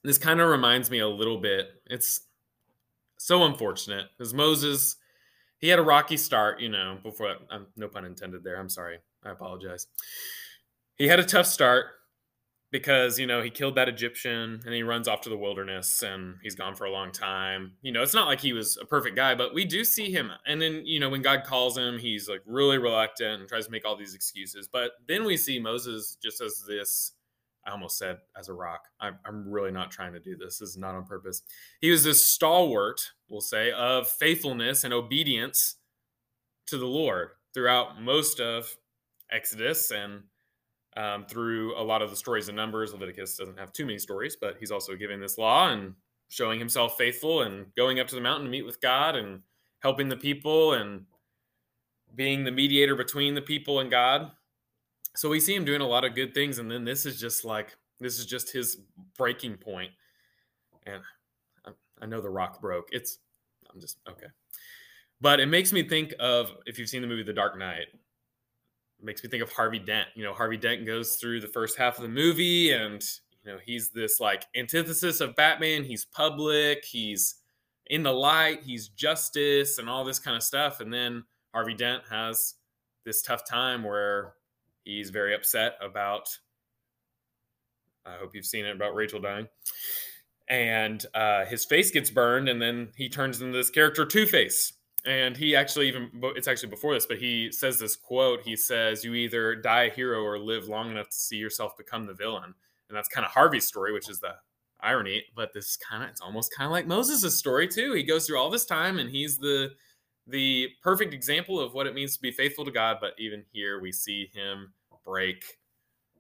this 0.03 0.19
kind 0.19 0.41
of 0.41 0.49
reminds 0.49 0.91
me 0.91 0.99
a 0.99 1.09
little 1.09 1.39
bit. 1.39 1.83
It's 1.87 2.21
so 3.17 3.45
unfortunate 3.45 4.07
because 4.17 4.35
Moses, 4.35 4.97
he 5.65 5.71
had 5.71 5.79
a 5.79 5.83
rocky 5.83 6.19
start, 6.19 6.61
you 6.61 6.69
know, 6.69 6.99
before, 7.03 7.37
um, 7.51 7.67
no 7.75 7.89
pun 7.89 8.05
intended 8.05 8.45
there. 8.45 8.61
I'm 8.61 8.69
sorry. 8.69 8.99
I 9.25 9.31
apologize. 9.31 9.87
He 10.97 11.09
had 11.09 11.19
a 11.19 11.25
tough 11.25 11.47
start 11.47 11.87
because 12.71 13.19
you 13.19 13.27
know 13.27 13.41
he 13.41 13.49
killed 13.49 13.77
that 13.77 13.89
Egyptian 13.89 14.61
and 14.67 14.75
he 14.75 14.83
runs 14.83 15.09
off 15.09 15.23
to 15.23 15.31
the 15.31 15.39
wilderness 15.39 16.03
and 16.03 16.35
he's 16.43 16.55
gone 16.55 16.75
for 16.75 16.85
a 16.85 16.91
long 16.91 17.13
time. 17.13 17.73
You 17.81 17.93
know, 17.93 18.03
it's 18.03 18.13
not 18.13 18.27
like 18.27 18.41
he 18.41 18.53
was 18.53 18.77
a 18.77 18.85
perfect 18.85 19.17
guy, 19.17 19.35
but 19.35 19.55
we 19.55 19.65
do 19.65 19.85
see 19.85 20.13
him. 20.13 20.33
And 20.47 20.61
then 20.61 20.83
you 20.85 21.01
know 21.01 21.09
when 21.09 21.23
God 21.23 21.45
calls 21.45 21.79
him, 21.79 21.99
he's 21.99 22.29
like 22.29 22.43
really 22.45 22.77
reluctant 22.77 23.41
and 23.41 23.49
tries 23.49 23.65
to 23.65 23.73
make 23.73 23.87
all 23.87 23.97
these 23.97 24.15
excuses. 24.15 24.69
But 24.71 24.91
then 25.09 25.25
we 25.25 25.39
see 25.39 25.59
Moses 25.59 26.19
just 26.23 26.43
as 26.43 26.63
this. 26.69 27.13
I 27.67 27.71
almost 27.71 27.99
said 27.99 28.19
as 28.39 28.49
a 28.49 28.53
rock. 28.53 28.85
I'm, 29.01 29.19
I'm 29.25 29.49
really 29.49 29.71
not 29.71 29.91
trying 29.91 30.13
to 30.13 30.21
do 30.21 30.37
this. 30.37 30.59
This 30.59 30.71
is 30.71 30.77
not 30.77 30.95
on 30.95 31.05
purpose. 31.05 31.43
He 31.81 31.91
was 31.91 32.05
this 32.05 32.25
stalwart, 32.25 33.01
we'll 33.29 33.41
say, 33.41 33.73
of 33.73 34.09
faithfulness 34.09 34.85
and 34.85 34.93
obedience 34.93 35.77
to 36.67 36.79
the 36.79 36.87
Lord 36.87 37.31
throughout 37.53 38.01
most 38.01 38.41
of 38.41 38.77
Exodus 39.31 39.91
and 39.91 40.23
um, 40.97 41.27
through 41.27 41.77
a 41.79 41.83
lot 41.83 42.03
of 42.03 42.11
the 42.11 42.17
stories 42.17 42.49
and 42.49 42.57
numbers. 42.57 42.93
Leviticus 42.93 43.37
doesn't 43.37 43.59
have 43.59 43.73
too 43.73 43.87
many 43.87 43.99
stories, 43.99 44.37
but 44.41 44.57
he's 44.61 44.71
also 44.71 44.95
giving 44.95 45.21
this 45.21 45.39
law 45.39 45.71
and 45.71 45.95
showing 46.29 46.59
himself 46.59 46.97
faithful 46.97 47.43
and 47.43 47.67
going 47.77 48.01
up 48.01 48.09
to 48.09 48.15
the 48.15 48.21
mountain 48.21 48.45
to 48.45 48.51
meet 48.51 48.67
with 48.67 48.81
God 48.81 49.17
and 49.17 49.41
helping 49.81 50.09
the 50.09 50.17
people 50.17 50.75
and 50.75 51.05
being 52.15 52.45
the 52.45 52.51
mediator 52.51 52.95
between 52.95 53.35
the 53.35 53.43
people 53.43 53.81
and 53.81 53.91
God. 53.91 54.31
So 55.17 55.29
we 55.29 55.41
see 55.41 55.55
him 55.55 55.65
doing 55.65 55.81
a 55.81 55.87
lot 55.87 56.05
of 56.05 56.15
good 56.15 56.35
things, 56.35 56.59
and 56.59 56.71
then 56.71 56.85
this 56.85 57.07
is 57.07 57.21
just 57.21 57.45
like 57.45 57.77
this 58.01 58.19
is 58.19 58.27
just 58.27 58.53
his 58.53 58.79
breaking 59.17 59.57
point. 59.57 59.91
And 60.87 61.03
I 62.01 62.07
know 62.07 62.21
the 62.21 62.31
rock 62.31 62.61
broke. 62.61 62.89
It's 62.93 63.19
I'm 63.73 63.81
just 63.81 63.99
okay. 64.09 64.27
But 65.21 65.41
it 65.41 65.47
makes 65.47 65.73
me 65.73 65.89
think 65.89 66.13
of 66.21 66.53
if 66.67 66.79
you've 66.79 66.89
seen 66.89 67.03
the 67.03 67.09
movie 67.09 67.23
The 67.23 67.33
Dark 67.33 67.59
Knight, 67.59 67.87
makes 69.03 69.23
me 69.23 69.31
think 69.31 69.43
of 69.43 69.53
Harvey 69.53 69.79
Dent. 69.79 70.09
You 70.15 70.25
know, 70.25 70.35
Harvey 70.35 70.57
Dent 70.57 70.87
goes 70.87 71.17
through 71.17 71.41
the 71.41 71.49
first 71.49 71.79
half 71.79 71.97
of 71.97 72.03
the 72.03 72.09
movie 72.09 72.73
and 72.73 73.03
you 73.45 73.53
know, 73.53 73.59
he's 73.65 73.91
this 73.91 74.21
like 74.21 74.47
antithesis 74.57 75.21
of 75.21 75.37
Batman. 75.37 75.85
He's 75.85 76.05
public, 76.07 76.85
he's 76.85 77.37
in 77.87 78.03
the 78.03 78.13
light, 78.13 78.63
he's 78.63 78.89
justice 78.89 79.79
and 79.79 79.89
all 79.89 80.05
this 80.05 80.19
kind 80.19 80.37
of 80.37 80.43
stuff. 80.43 80.81
And 80.81 80.93
then 80.93 81.25
Harvey 81.53 81.75
Dent 81.75 82.03
has 82.11 82.55
this 83.05 83.23
tough 83.23 83.47
time 83.47 83.85
where 83.85 84.35
he's 84.85 85.11
very 85.11 85.35
upset 85.35 85.77
about. 85.81 86.29
I 88.07 88.17
hope 88.21 88.35
you've 88.35 88.47
seen 88.47 88.67
it 88.67 88.77
about 88.77 88.95
Rachel 88.95 89.21
dying. 89.21 89.49
And 90.49 91.05
uh, 91.15 91.47
his 91.47 91.65
face 91.65 91.91
gets 91.91 92.11
burned, 92.11 92.49
and 92.49 92.61
then 92.61 92.93
he 92.97 93.09
turns 93.09 93.41
into 93.41 93.57
this 93.57 93.71
character 93.71 94.05
Two 94.05 94.27
Face. 94.27 94.75
And 95.07 95.37
he 95.37 95.55
actually 95.55 95.89
even 95.89 96.11
it's 96.37 96.49
actually 96.49 96.71
before 96.71 96.95
this, 96.95 97.07
but 97.07 97.19
he 97.19 97.51
says 97.53 97.79
this 97.79 97.97
quote. 97.97 98.43
He 98.43 98.57
says, 98.57 99.05
"You 99.05 99.15
either 99.15 99.55
die 99.55 99.85
a 99.85 99.91
hero 99.91 100.23
or 100.23 100.39
live 100.39 100.67
long 100.67 100.91
enough 100.91 101.09
to 101.09 101.17
see 101.17 101.37
yourself 101.37 101.77
become 101.77 102.07
the 102.07 102.15
villain." 102.15 102.55
And 102.89 102.97
that's 102.97 103.09
kind 103.09 103.25
of 103.25 103.33
Harvey's 103.33 103.67
story, 103.67 103.93
which 103.93 104.09
is 104.09 104.21
the 104.21 104.35
irony. 104.81 105.25
But 105.35 105.53
this 105.53 105.77
kind 105.77 106.03
of 106.03 106.11
it's 106.11 106.21
almost 106.21 106.55
kind 106.55 106.67
of 106.67 106.73
like 106.73 106.87
Moses' 106.87 107.39
story 107.39 107.69
too. 107.69 107.93
He 107.93 108.03
goes 108.03 108.27
through 108.27 108.39
all 108.39 108.51
this 108.51 108.65
time, 108.65 108.99
and 108.99 109.11
he's 109.11 109.39
the 109.39 109.71
the 110.27 110.71
perfect 110.83 111.13
example 111.13 111.61
of 111.61 111.75
what 111.75 111.87
it 111.87 111.95
means 111.95 112.15
to 112.17 112.23
be 112.23 112.31
faithful 112.31 112.65
to 112.65 112.71
God. 112.71 112.99
But 113.01 113.15
even 113.19 113.45
here, 113.53 113.81
we 113.81 113.93
see 113.93 114.31
him 114.33 114.73
break, 115.05 115.45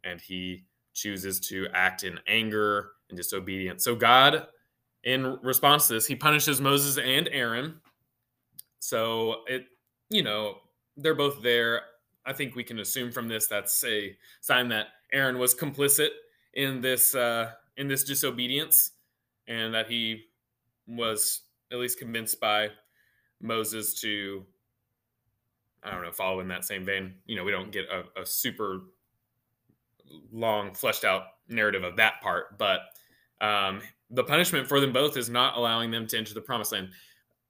and 0.04 0.20
he 0.20 0.64
chooses 0.92 1.40
to 1.40 1.68
act 1.75 2.04
in 2.04 2.18
anger 2.26 2.90
and 3.08 3.16
disobedience. 3.16 3.84
So 3.84 3.94
God, 3.94 4.46
in 5.04 5.38
response 5.42 5.88
to 5.88 5.94
this, 5.94 6.06
he 6.06 6.14
punishes 6.14 6.61
Moses 6.61 6.99
and 6.99 7.28
Aaron 7.32 7.80
so 8.84 9.37
it, 9.46 9.64
you 10.11 10.23
know, 10.23 10.58
they're 10.99 11.14
both 11.14 11.42
there. 11.42 11.80
I 12.26 12.34
think 12.34 12.54
we 12.54 12.62
can 12.62 12.80
assume 12.80 13.11
from 13.11 13.28
this 13.28 13.46
that's 13.46 13.82
a 13.82 14.14
sign 14.42 14.68
that 14.68 14.88
Aaron 15.11 15.38
was 15.38 15.54
complicit 15.54 16.11
in 16.52 16.82
this 16.82 17.14
uh, 17.14 17.52
in 17.78 17.88
this 17.88 18.04
disobedience, 18.04 18.90
and 19.49 19.73
that 19.73 19.88
he 19.88 20.25
was 20.87 21.40
at 21.73 21.78
least 21.78 21.99
convinced 21.99 22.38
by 22.40 22.68
Moses 23.44 23.94
to 24.00 24.44
I 25.84 25.90
don't 25.90 26.02
know 26.02 26.10
follow 26.10 26.40
in 26.40 26.48
that 26.48 26.64
same 26.64 26.84
vein. 26.84 27.14
You 27.26 27.36
know, 27.36 27.44
we 27.44 27.52
don't 27.52 27.70
get 27.70 27.84
a, 27.90 28.20
a 28.20 28.24
super 28.24 28.80
long 30.32 30.74
fleshed 30.74 31.04
out 31.04 31.24
narrative 31.48 31.84
of 31.84 31.96
that 31.96 32.20
part, 32.22 32.58
but 32.58 32.80
um, 33.40 33.82
the 34.10 34.24
punishment 34.24 34.66
for 34.66 34.80
them 34.80 34.92
both 34.92 35.16
is 35.16 35.28
not 35.28 35.56
allowing 35.56 35.90
them 35.90 36.06
to 36.06 36.18
enter 36.18 36.32
the 36.32 36.40
promised 36.40 36.72
land. 36.72 36.88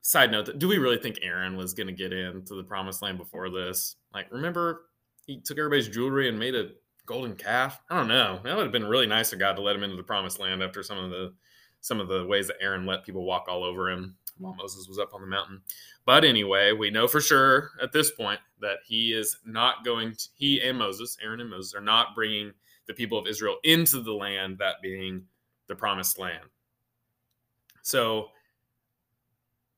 Side 0.03 0.31
note 0.31 0.59
do 0.59 0.69
we 0.69 0.79
really 0.79 0.99
think 0.99 1.19
aaron 1.23 1.57
was 1.57 1.73
going 1.73 1.87
to 1.87 1.93
get 1.93 2.13
into 2.13 2.55
the 2.55 2.65
promised 2.65 3.01
land 3.01 3.17
before 3.17 3.49
this? 3.49 3.97
Like 4.13 4.31
remember 4.31 4.87
he 5.27 5.41
took 5.41 5.59
everybody's 5.59 5.89
jewelry 5.89 6.29
and 6.29 6.39
made 6.39 6.57
a 6.57 6.71
golden 7.07 7.37
calf? 7.37 7.81
I 7.89 7.97
don't 7.97 8.09
know. 8.09 8.41
That 8.43 8.57
would 8.57 8.65
have 8.65 8.73
been 8.73 8.87
really 8.87 9.07
nice 9.07 9.33
of 9.33 9.39
god 9.39 9.55
to 9.55 9.63
let 9.63 9.77
him 9.77 9.85
into 9.85 9.97
the 9.97 10.03
promised 10.03 10.41
land 10.41 10.63
after 10.63 10.83
some 10.83 10.99
of 10.99 11.11
the 11.11 11.33
some 11.81 12.01
of 12.01 12.09
the 12.09 12.27
ways 12.27 12.49
that 12.49 12.57
aaron 12.61 12.85
let 12.85 13.05
people 13.05 13.25
walk 13.25 13.47
all 13.49 13.63
over 13.63 13.91
him 13.91 14.17
while 14.39 14.55
moses 14.55 14.89
was 14.89 14.99
up 14.99 15.15
on 15.15 15.21
the 15.21 15.27
mountain 15.27 15.61
but 16.05 16.25
anyway 16.25 16.73
we 16.73 16.91
know 16.91 17.07
for 17.07 17.21
sure 17.21 17.71
at 17.83 17.93
this 17.93 18.11
point 18.11 18.41
that 18.61 18.79
he 18.87 19.13
is 19.13 19.37
not 19.45 19.85
going 19.85 20.13
to 20.13 20.29
he 20.35 20.61
and 20.63 20.79
moses 20.79 21.17
aaron 21.23 21.41
and 21.41 21.51
moses 21.51 21.75
are 21.75 21.81
not 21.81 22.15
bringing 22.15 22.53
the 22.87 22.95
people 22.95 23.19
of 23.19 23.27
israel 23.27 23.57
into 23.65 24.01
the 24.01 24.13
land 24.13 24.59
that 24.59 24.77
being 24.83 25.23
the 25.69 25.75
promised 25.75 26.19
land 26.19 26.45
so 27.83 28.29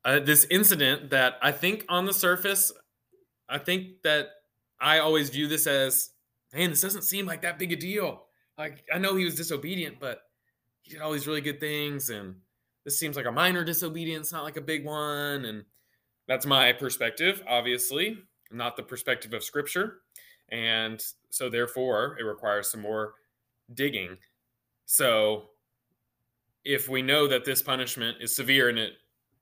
uh, 0.06 0.20
this 0.20 0.46
incident 0.50 1.10
that 1.10 1.36
I 1.42 1.50
think 1.50 1.84
on 1.88 2.06
the 2.06 2.14
surface, 2.14 2.72
I 3.48 3.58
think 3.58 4.02
that 4.04 4.28
I 4.80 5.00
always 5.00 5.30
view 5.30 5.48
this 5.48 5.66
as, 5.66 6.10
man, 6.54 6.70
this 6.70 6.80
doesn't 6.80 7.02
seem 7.02 7.26
like 7.26 7.42
that 7.42 7.58
big 7.58 7.72
a 7.72 7.76
deal. 7.76 8.26
Like 8.56 8.84
I 8.94 8.98
know 8.98 9.16
he 9.16 9.24
was 9.24 9.34
disobedient, 9.34 9.98
but 9.98 10.20
he 10.82 10.92
did 10.92 11.02
all 11.02 11.10
these 11.12 11.26
really 11.26 11.40
good 11.40 11.58
things, 11.58 12.10
and 12.10 12.36
this 12.86 12.98
seems 12.98 13.16
like 13.16 13.26
a 13.26 13.32
minor 13.32 13.64
disobedience, 13.64 14.30
not 14.30 14.44
like 14.44 14.56
a 14.56 14.60
big 14.62 14.84
one. 14.84 15.44
And 15.44 15.64
that's 16.28 16.46
my 16.46 16.72
perspective, 16.72 17.42
obviously, 17.48 18.16
not 18.52 18.76
the 18.76 18.82
perspective 18.84 19.34
of 19.34 19.42
Scripture, 19.42 20.02
and 20.50 21.02
so 21.30 21.50
therefore 21.50 22.16
it 22.20 22.22
requires 22.22 22.70
some 22.70 22.80
more 22.80 23.14
digging. 23.74 24.16
So 24.86 25.50
if 26.64 26.88
we 26.88 27.02
know 27.02 27.26
that 27.26 27.44
this 27.44 27.60
punishment 27.60 28.18
is 28.20 28.36
severe 28.36 28.68
and 28.68 28.78
it 28.78 28.92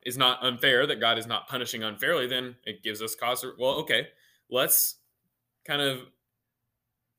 is 0.07 0.17
not 0.17 0.43
unfair, 0.43 0.87
that 0.87 0.99
God 0.99 1.19
is 1.19 1.27
not 1.27 1.47
punishing 1.47 1.83
unfairly, 1.83 2.27
then 2.27 2.57
it 2.65 2.83
gives 2.83 3.03
us 3.03 3.15
cause. 3.15 3.45
Well, 3.59 3.73
okay, 3.73 4.09
let's 4.51 4.97
kind 5.67 5.83
of 5.83 6.01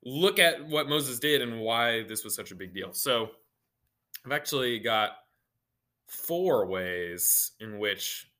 look 0.04 0.40
at 0.40 0.66
what 0.66 0.88
Moses 0.88 1.20
did 1.20 1.40
and 1.40 1.60
why 1.60 2.02
this 2.02 2.24
was 2.24 2.34
such 2.34 2.50
a 2.50 2.56
big 2.56 2.74
deal. 2.74 2.92
So 2.92 3.30
I've 4.24 4.32
actually 4.32 4.80
got 4.80 5.10
four 6.06 6.66
ways 6.66 7.52
in 7.60 7.78
which 7.78 8.30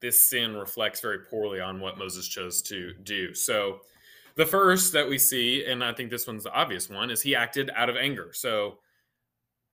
this 0.00 0.28
sin 0.28 0.54
reflects 0.54 1.00
very 1.00 1.20
poorly 1.20 1.60
on 1.60 1.80
what 1.80 1.98
Moses 1.98 2.28
chose 2.28 2.60
to 2.62 2.92
do. 3.04 3.34
So 3.34 3.80
the 4.36 4.46
first 4.46 4.92
that 4.92 5.08
we 5.08 5.16
see, 5.18 5.64
and 5.64 5.82
I 5.82 5.92
think 5.92 6.10
this 6.10 6.26
one's 6.26 6.44
the 6.44 6.52
obvious 6.52 6.90
one, 6.90 7.10
is 7.10 7.22
he 7.22 7.34
acted 7.34 7.70
out 7.74 7.88
of 7.88 7.96
anger. 7.96 8.30
So 8.32 8.78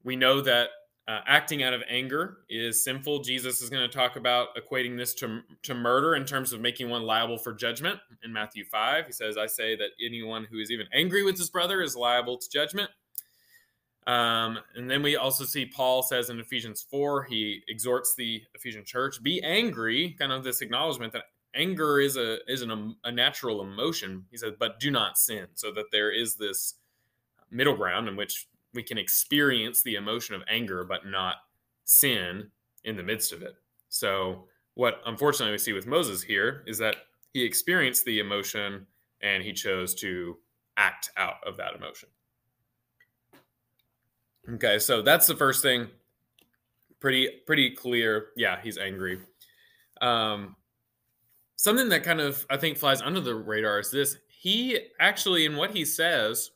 we 0.03 0.15
know 0.15 0.41
that 0.41 0.69
uh, 1.07 1.19
acting 1.27 1.63
out 1.63 1.73
of 1.73 1.81
anger 1.89 2.37
is 2.49 2.83
sinful. 2.83 3.19
Jesus 3.23 3.61
is 3.61 3.69
going 3.69 3.89
to 3.89 3.93
talk 3.93 4.15
about 4.15 4.49
equating 4.55 4.95
this 4.95 5.13
to, 5.15 5.41
to 5.63 5.73
murder 5.73 6.15
in 6.15 6.25
terms 6.25 6.53
of 6.53 6.61
making 6.61 6.89
one 6.89 7.01
liable 7.01 7.37
for 7.37 7.53
judgment. 7.53 7.99
In 8.23 8.31
Matthew 8.31 8.63
5, 8.63 9.07
he 9.07 9.11
says, 9.11 9.37
I 9.37 9.47
say 9.47 9.75
that 9.75 9.89
anyone 10.03 10.45
who 10.49 10.59
is 10.59 10.71
even 10.71 10.85
angry 10.93 11.23
with 11.23 11.37
his 11.37 11.49
brother 11.49 11.81
is 11.81 11.95
liable 11.95 12.37
to 12.37 12.49
judgment. 12.49 12.89
Um, 14.07 14.59
and 14.75 14.89
then 14.89 15.03
we 15.03 15.15
also 15.15 15.45
see 15.45 15.65
Paul 15.65 16.01
says 16.01 16.29
in 16.29 16.39
Ephesians 16.39 16.81
4, 16.89 17.23
he 17.23 17.61
exhorts 17.67 18.15
the 18.17 18.41
Ephesian 18.55 18.83
church, 18.83 19.21
be 19.21 19.41
angry, 19.43 20.15
kind 20.17 20.31
of 20.31 20.43
this 20.43 20.61
acknowledgement 20.61 21.13
that 21.13 21.25
anger 21.53 21.99
is 21.99 22.17
a 22.17 22.37
is 22.47 22.61
an, 22.61 22.95
a 23.03 23.11
natural 23.11 23.61
emotion. 23.61 24.25
He 24.31 24.37
says, 24.37 24.53
but 24.59 24.79
do 24.79 24.89
not 24.89 25.17
sin, 25.17 25.47
so 25.53 25.71
that 25.73 25.91
there 25.91 26.11
is 26.11 26.35
this 26.35 26.75
middle 27.51 27.75
ground 27.75 28.07
in 28.07 28.15
which 28.15 28.47
we 28.73 28.81
can 28.81 28.97
experience 28.97 29.83
the 29.83 29.95
emotion 29.95 30.33
of 30.33 30.41
anger 30.47 30.83
but 30.85 31.05
not 31.05 31.35
sin 31.83 32.49
in 32.83 32.95
the 32.95 33.03
midst 33.03 33.33
of 33.33 33.41
it. 33.41 33.55
So 33.89 34.45
what 34.75 35.01
unfortunately 35.05 35.51
we 35.51 35.57
see 35.57 35.73
with 35.73 35.85
Moses 35.85 36.23
here 36.23 36.63
is 36.65 36.77
that 36.77 36.95
he 37.33 37.43
experienced 37.43 38.05
the 38.05 38.19
emotion 38.19 38.87
and 39.21 39.43
he 39.43 39.53
chose 39.53 39.93
to 39.95 40.37
act 40.77 41.11
out 41.17 41.35
of 41.45 41.57
that 41.57 41.75
emotion. 41.75 42.09
Okay, 44.49 44.79
so 44.79 45.01
that's 45.01 45.27
the 45.27 45.35
first 45.35 45.61
thing. 45.61 45.87
Pretty 46.99 47.29
pretty 47.45 47.71
clear. 47.71 48.27
Yeah, 48.35 48.59
he's 48.61 48.77
angry. 48.77 49.19
Um, 50.01 50.55
something 51.55 51.89
that 51.89 52.03
kind 52.03 52.21
of 52.21 52.45
I 52.49 52.57
think 52.57 52.77
flies 52.77 53.01
under 53.01 53.21
the 53.21 53.35
radar 53.35 53.79
is 53.79 53.91
this. 53.91 54.17
He 54.27 54.79
actually, 54.99 55.45
in 55.45 55.55
what 55.55 55.71
he 55.71 55.85
says, 55.85 56.51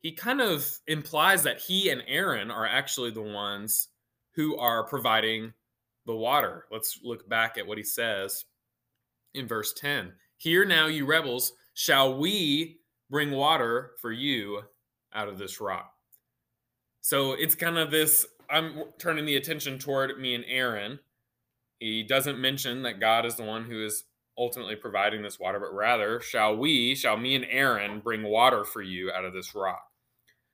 he 0.00 0.12
kind 0.12 0.40
of 0.40 0.68
implies 0.86 1.42
that 1.44 1.60
he 1.60 1.90
and 1.90 2.02
Aaron 2.06 2.50
are 2.50 2.66
actually 2.66 3.10
the 3.10 3.22
ones 3.22 3.88
who 4.34 4.56
are 4.56 4.84
providing 4.84 5.52
the 6.06 6.14
water. 6.14 6.66
Let's 6.70 7.00
look 7.02 7.28
back 7.28 7.58
at 7.58 7.66
what 7.66 7.78
he 7.78 7.84
says 7.84 8.44
in 9.34 9.48
verse 9.48 9.72
10. 9.74 10.12
Hear 10.36 10.64
now, 10.64 10.86
you 10.86 11.06
rebels, 11.06 11.52
shall 11.74 12.18
we 12.18 12.78
bring 13.10 13.30
water 13.30 13.92
for 14.00 14.12
you 14.12 14.62
out 15.14 15.28
of 15.28 15.38
this 15.38 15.60
rock? 15.60 15.95
So 17.06 17.34
it's 17.34 17.54
kind 17.54 17.78
of 17.78 17.92
this 17.92 18.26
I'm 18.50 18.82
turning 18.98 19.26
the 19.26 19.36
attention 19.36 19.78
toward 19.78 20.18
me 20.18 20.34
and 20.34 20.42
Aaron. 20.48 20.98
He 21.78 22.02
doesn't 22.02 22.40
mention 22.40 22.82
that 22.82 22.98
God 22.98 23.24
is 23.24 23.36
the 23.36 23.44
one 23.44 23.62
who 23.62 23.84
is 23.84 24.02
ultimately 24.36 24.74
providing 24.74 25.22
this 25.22 25.38
water, 25.38 25.60
but 25.60 25.72
rather, 25.72 26.20
shall 26.20 26.56
we, 26.56 26.96
shall 26.96 27.16
me 27.16 27.36
and 27.36 27.46
Aaron 27.48 28.00
bring 28.00 28.24
water 28.24 28.64
for 28.64 28.82
you 28.82 29.12
out 29.12 29.24
of 29.24 29.32
this 29.32 29.54
rock? 29.54 29.84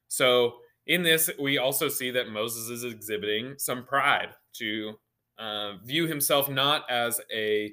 So 0.09 0.57
in 0.87 1.03
this, 1.03 1.31
we 1.41 1.57
also 1.57 1.88
see 1.88 2.11
that 2.11 2.29
Moses 2.29 2.69
is 2.69 2.85
exhibiting 2.85 3.55
some 3.57 3.87
pride 3.87 4.35
to 4.57 4.93
uh, 5.38 5.79
view 5.83 6.07
himself 6.07 6.51
not 6.51 6.83
as 6.91 7.19
a 7.35 7.73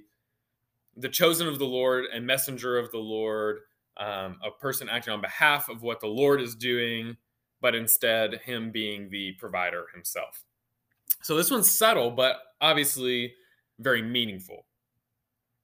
the 0.96 1.10
chosen 1.10 1.50
of 1.50 1.60
the 1.60 1.65
Lord 1.65 2.06
and 2.13 2.26
messenger 2.26 2.78
of 2.78 2.92
the 2.92 2.98
Lord, 2.98 3.58
um, 3.98 4.38
a 4.42 4.52
person 4.58 4.88
acting 4.88 5.12
on 5.12 5.20
behalf 5.20 5.68
of 5.68 5.82
what 5.82 6.00
the 6.00 6.08
Lord 6.08 6.39
is 6.39 6.56
doing, 6.56 7.18
but 7.62 7.76
instead 7.76 8.36
him 8.43 8.72
being 8.72 9.10
the 9.10 9.34
provider 9.34 9.86
himself. 9.93 10.43
So 11.22 11.36
this 11.36 11.52
one's 11.52 11.69
subtle, 11.69 12.12
but 12.12 12.38
obviously 12.62 13.34
very 13.80 14.02
meaningful 14.02 14.65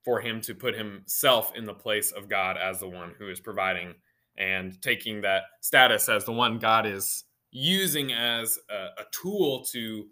for 0.03 0.21
him 0.21 0.39
to 0.41 0.53
put 0.53 0.75
himself 0.75 1.51
in 1.55 1.65
the 1.65 1.73
place 1.73 2.11
of 2.11 2.29
God 2.29 2.57
as 2.57 2.79
the 2.79 2.87
one 2.87 3.13
who 3.17 3.29
is 3.29 3.39
providing 3.39 3.95
and 4.37 4.79
taking 4.81 5.21
that 5.21 5.43
status 5.61 6.07
as 6.09 6.25
the 6.25 6.31
one 6.31 6.59
God 6.59 6.85
is 6.85 7.23
using 7.51 8.11
as 8.11 8.59
a, 8.69 9.01
a, 9.01 9.05
tool 9.11 9.63
to 9.71 10.05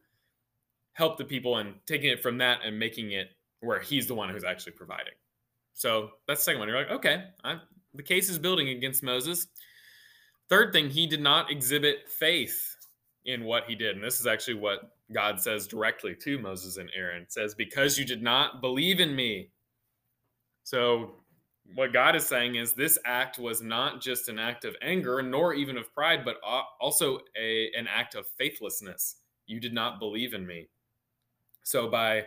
help 0.94 1.18
the 1.18 1.26
people 1.26 1.58
and 1.58 1.76
taking 1.86 2.10
it 2.10 2.24
from 2.24 2.38
that 2.38 2.60
and 2.66 2.80
making 2.80 3.12
it 3.12 3.32
where 3.60 3.82
he's 3.82 4.08
the 4.08 4.16
one 4.16 4.30
who's 4.30 4.46
actually 4.46 4.72
providing. 4.72 5.14
So 5.74 6.12
that's 6.28 6.40
the 6.40 6.46
second 6.46 6.60
one. 6.60 6.70
You're 6.70 6.78
like, 6.78 6.92
okay, 6.92 7.26
I'm, 7.44 7.60
the 7.94 8.04
case 8.04 8.30
is 8.30 8.40
building 8.40 8.70
against 8.70 9.04
Moses. 9.04 9.48
Third 10.54 10.72
thing, 10.72 10.92
he 10.92 11.08
did 11.08 11.20
not 11.20 11.50
exhibit 11.50 12.08
faith 12.08 12.76
in 13.26 13.44
what 13.44 13.64
he 13.68 13.74
did. 13.74 13.96
And 13.96 14.06
this 14.06 14.20
is 14.20 14.28
actually 14.28 14.54
what 14.54 14.92
God 15.12 15.42
says 15.42 15.66
directly 15.66 16.14
to 16.22 16.38
Moses 16.38 16.78
and 16.78 16.92
Aaron, 16.96 17.26
says, 17.28 17.56
Because 17.56 17.98
you 17.98 18.06
did 18.06 18.22
not 18.22 18.62
believe 18.62 19.00
in 19.00 19.16
me. 19.16 19.50
So, 20.64 21.16
what 21.74 21.92
God 21.92 22.16
is 22.16 22.28
saying 22.28 22.54
is 22.54 22.74
this 22.74 23.00
act 23.04 23.40
was 23.40 23.64
not 23.64 24.00
just 24.00 24.30
an 24.30 24.38
act 24.38 24.64
of 24.64 24.76
anger, 24.84 25.24
nor 25.24 25.56
even 25.56 25.76
of 25.76 25.92
pride, 25.92 26.24
but 26.24 26.38
also 26.80 27.18
a, 27.36 27.72
an 27.76 27.88
act 27.88 28.14
of 28.14 28.28
faithlessness. 28.38 29.16
You 29.48 29.60
did 29.60 29.74
not 29.74 29.98
believe 29.98 30.36
in 30.36 30.46
me. 30.46 30.70
So, 31.64 31.90
by 31.90 32.26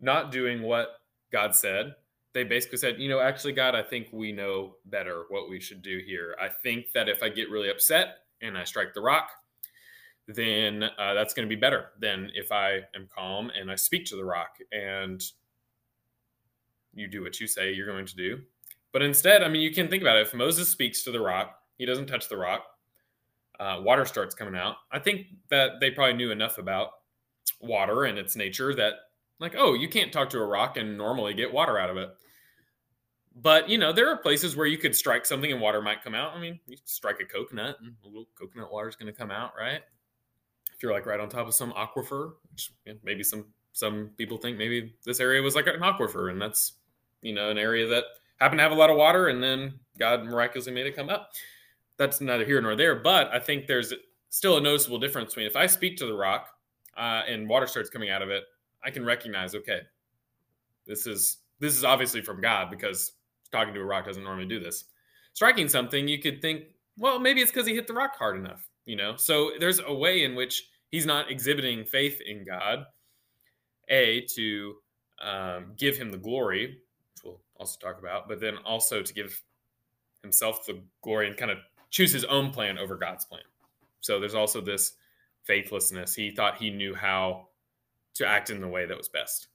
not 0.00 0.30
doing 0.30 0.60
what 0.60 0.88
God 1.32 1.54
said, 1.54 1.94
they 2.34 2.44
basically 2.44 2.78
said, 2.78 2.98
you 2.98 3.08
know, 3.08 3.20
actually, 3.20 3.52
God, 3.52 3.74
I 3.74 3.82
think 3.82 4.08
we 4.12 4.32
know 4.32 4.74
better 4.86 5.24
what 5.28 5.48
we 5.48 5.60
should 5.60 5.82
do 5.82 6.00
here. 6.04 6.36
I 6.40 6.48
think 6.48 6.86
that 6.92 7.08
if 7.08 7.22
I 7.22 7.28
get 7.28 7.48
really 7.48 7.70
upset 7.70 8.18
and 8.42 8.58
I 8.58 8.64
strike 8.64 8.92
the 8.92 9.00
rock, 9.00 9.30
then 10.26 10.82
uh, 10.82 11.14
that's 11.14 11.32
going 11.32 11.48
to 11.48 11.54
be 11.54 11.60
better 11.60 11.86
than 12.00 12.30
if 12.34 12.50
I 12.50 12.80
am 12.94 13.08
calm 13.14 13.50
and 13.58 13.70
I 13.70 13.76
speak 13.76 14.04
to 14.06 14.16
the 14.16 14.24
rock 14.24 14.56
and 14.72 15.22
you 16.92 17.08
do 17.08 17.22
what 17.22 17.40
you 17.40 17.46
say 17.46 17.72
you're 17.72 17.86
going 17.86 18.06
to 18.06 18.16
do. 18.16 18.40
But 18.92 19.02
instead, 19.02 19.42
I 19.42 19.48
mean, 19.48 19.62
you 19.62 19.72
can 19.72 19.88
think 19.88 20.02
about 20.02 20.16
it. 20.16 20.26
If 20.26 20.34
Moses 20.34 20.68
speaks 20.68 21.02
to 21.04 21.12
the 21.12 21.20
rock, 21.20 21.58
he 21.76 21.86
doesn't 21.86 22.06
touch 22.06 22.28
the 22.28 22.36
rock, 22.36 22.64
uh, 23.60 23.80
water 23.82 24.04
starts 24.04 24.34
coming 24.34 24.56
out. 24.56 24.76
I 24.90 24.98
think 24.98 25.26
that 25.50 25.80
they 25.80 25.90
probably 25.90 26.14
knew 26.14 26.30
enough 26.30 26.58
about 26.58 26.90
water 27.60 28.04
and 28.04 28.18
its 28.18 28.34
nature 28.36 28.74
that, 28.74 28.94
like, 29.40 29.54
oh, 29.58 29.74
you 29.74 29.88
can't 29.88 30.12
talk 30.12 30.30
to 30.30 30.38
a 30.38 30.46
rock 30.46 30.76
and 30.76 30.96
normally 30.96 31.34
get 31.34 31.52
water 31.52 31.78
out 31.78 31.90
of 31.90 31.96
it. 31.96 32.10
But 33.34 33.68
you 33.68 33.78
know, 33.78 33.92
there 33.92 34.08
are 34.10 34.16
places 34.16 34.56
where 34.56 34.66
you 34.66 34.78
could 34.78 34.94
strike 34.94 35.26
something 35.26 35.50
and 35.50 35.60
water 35.60 35.82
might 35.82 36.02
come 36.02 36.14
out. 36.14 36.34
I 36.34 36.40
mean, 36.40 36.60
you 36.66 36.76
strike 36.84 37.20
a 37.20 37.24
coconut 37.24 37.76
and 37.80 37.94
a 38.04 38.06
little 38.06 38.28
coconut 38.38 38.72
water 38.72 38.88
is 38.88 38.96
going 38.96 39.12
to 39.12 39.18
come 39.18 39.30
out, 39.30 39.52
right? 39.58 39.80
If 40.74 40.82
you're 40.82 40.92
like 40.92 41.06
right 41.06 41.20
on 41.20 41.28
top 41.28 41.48
of 41.48 41.54
some 41.54 41.72
aquifer, 41.72 42.34
which 42.52 42.72
maybe 43.02 43.22
some 43.22 43.46
some 43.72 44.10
people 44.16 44.38
think 44.38 44.56
maybe 44.56 44.94
this 45.04 45.20
area 45.20 45.42
was 45.42 45.56
like 45.56 45.66
an 45.66 45.80
aquifer, 45.80 46.30
and 46.30 46.40
that's 46.40 46.74
you 47.22 47.34
know 47.34 47.50
an 47.50 47.58
area 47.58 47.86
that 47.88 48.04
happened 48.40 48.58
to 48.58 48.62
have 48.62 48.72
a 48.72 48.76
lot 48.76 48.90
of 48.90 48.96
water, 48.96 49.28
and 49.28 49.42
then 49.42 49.74
God 49.98 50.24
miraculously 50.24 50.72
made 50.72 50.86
it 50.86 50.96
come 50.96 51.08
up. 51.08 51.32
That's 51.96 52.20
neither 52.20 52.44
here 52.44 52.60
nor 52.60 52.76
there. 52.76 52.96
But 52.96 53.32
I 53.32 53.38
think 53.40 53.66
there's 53.66 53.92
still 54.30 54.56
a 54.56 54.60
noticeable 54.60 54.98
difference 54.98 55.30
between 55.30 55.46
if 55.46 55.56
I 55.56 55.66
speak 55.66 55.96
to 55.98 56.06
the 56.06 56.14
rock 56.14 56.48
uh, 56.96 57.22
and 57.26 57.48
water 57.48 57.66
starts 57.66 57.90
coming 57.90 58.10
out 58.10 58.22
of 58.22 58.30
it, 58.30 58.44
I 58.84 58.90
can 58.90 59.04
recognize 59.04 59.54
okay, 59.56 59.80
this 60.86 61.06
is 61.06 61.38
this 61.58 61.76
is 61.76 61.84
obviously 61.84 62.20
from 62.20 62.40
God 62.40 62.70
because 62.70 63.12
talking 63.54 63.72
to 63.74 63.80
a 63.80 63.84
rock 63.84 64.04
doesn't 64.04 64.24
normally 64.24 64.46
do 64.46 64.60
this. 64.60 64.84
Striking 65.32 65.68
something, 65.68 66.06
you 66.08 66.18
could 66.18 66.42
think, 66.42 66.64
well, 66.98 67.18
maybe 67.18 67.40
it's 67.40 67.50
because 67.50 67.66
he 67.66 67.74
hit 67.74 67.86
the 67.86 67.92
rock 67.92 68.16
hard 68.16 68.36
enough, 68.36 68.68
you 68.84 68.96
know? 68.96 69.16
So 69.16 69.52
there's 69.58 69.80
a 69.80 69.94
way 69.94 70.24
in 70.24 70.34
which 70.34 70.68
he's 70.90 71.06
not 71.06 71.30
exhibiting 71.30 71.84
faith 71.84 72.20
in 72.20 72.44
God, 72.44 72.84
A, 73.88 74.26
to 74.34 74.74
um, 75.22 75.72
give 75.76 75.96
him 75.96 76.10
the 76.10 76.18
glory, 76.18 76.78
which 77.14 77.24
we'll 77.24 77.40
also 77.56 77.78
talk 77.80 77.98
about, 77.98 78.28
but 78.28 78.40
then 78.40 78.56
also 78.58 79.02
to 79.02 79.14
give 79.14 79.40
himself 80.22 80.66
the 80.66 80.82
glory 81.02 81.28
and 81.28 81.36
kind 81.36 81.50
of 81.50 81.58
choose 81.90 82.12
his 82.12 82.24
own 82.24 82.50
plan 82.50 82.78
over 82.78 82.96
God's 82.96 83.24
plan. 83.24 83.42
So 84.00 84.20
there's 84.20 84.34
also 84.34 84.60
this 84.60 84.94
faithlessness. 85.44 86.14
He 86.14 86.30
thought 86.30 86.58
he 86.58 86.70
knew 86.70 86.94
how 86.94 87.48
to 88.14 88.26
act 88.26 88.50
in 88.50 88.60
the 88.60 88.68
way 88.68 88.86
that 88.86 88.96
was 88.96 89.08
best. 89.08 89.48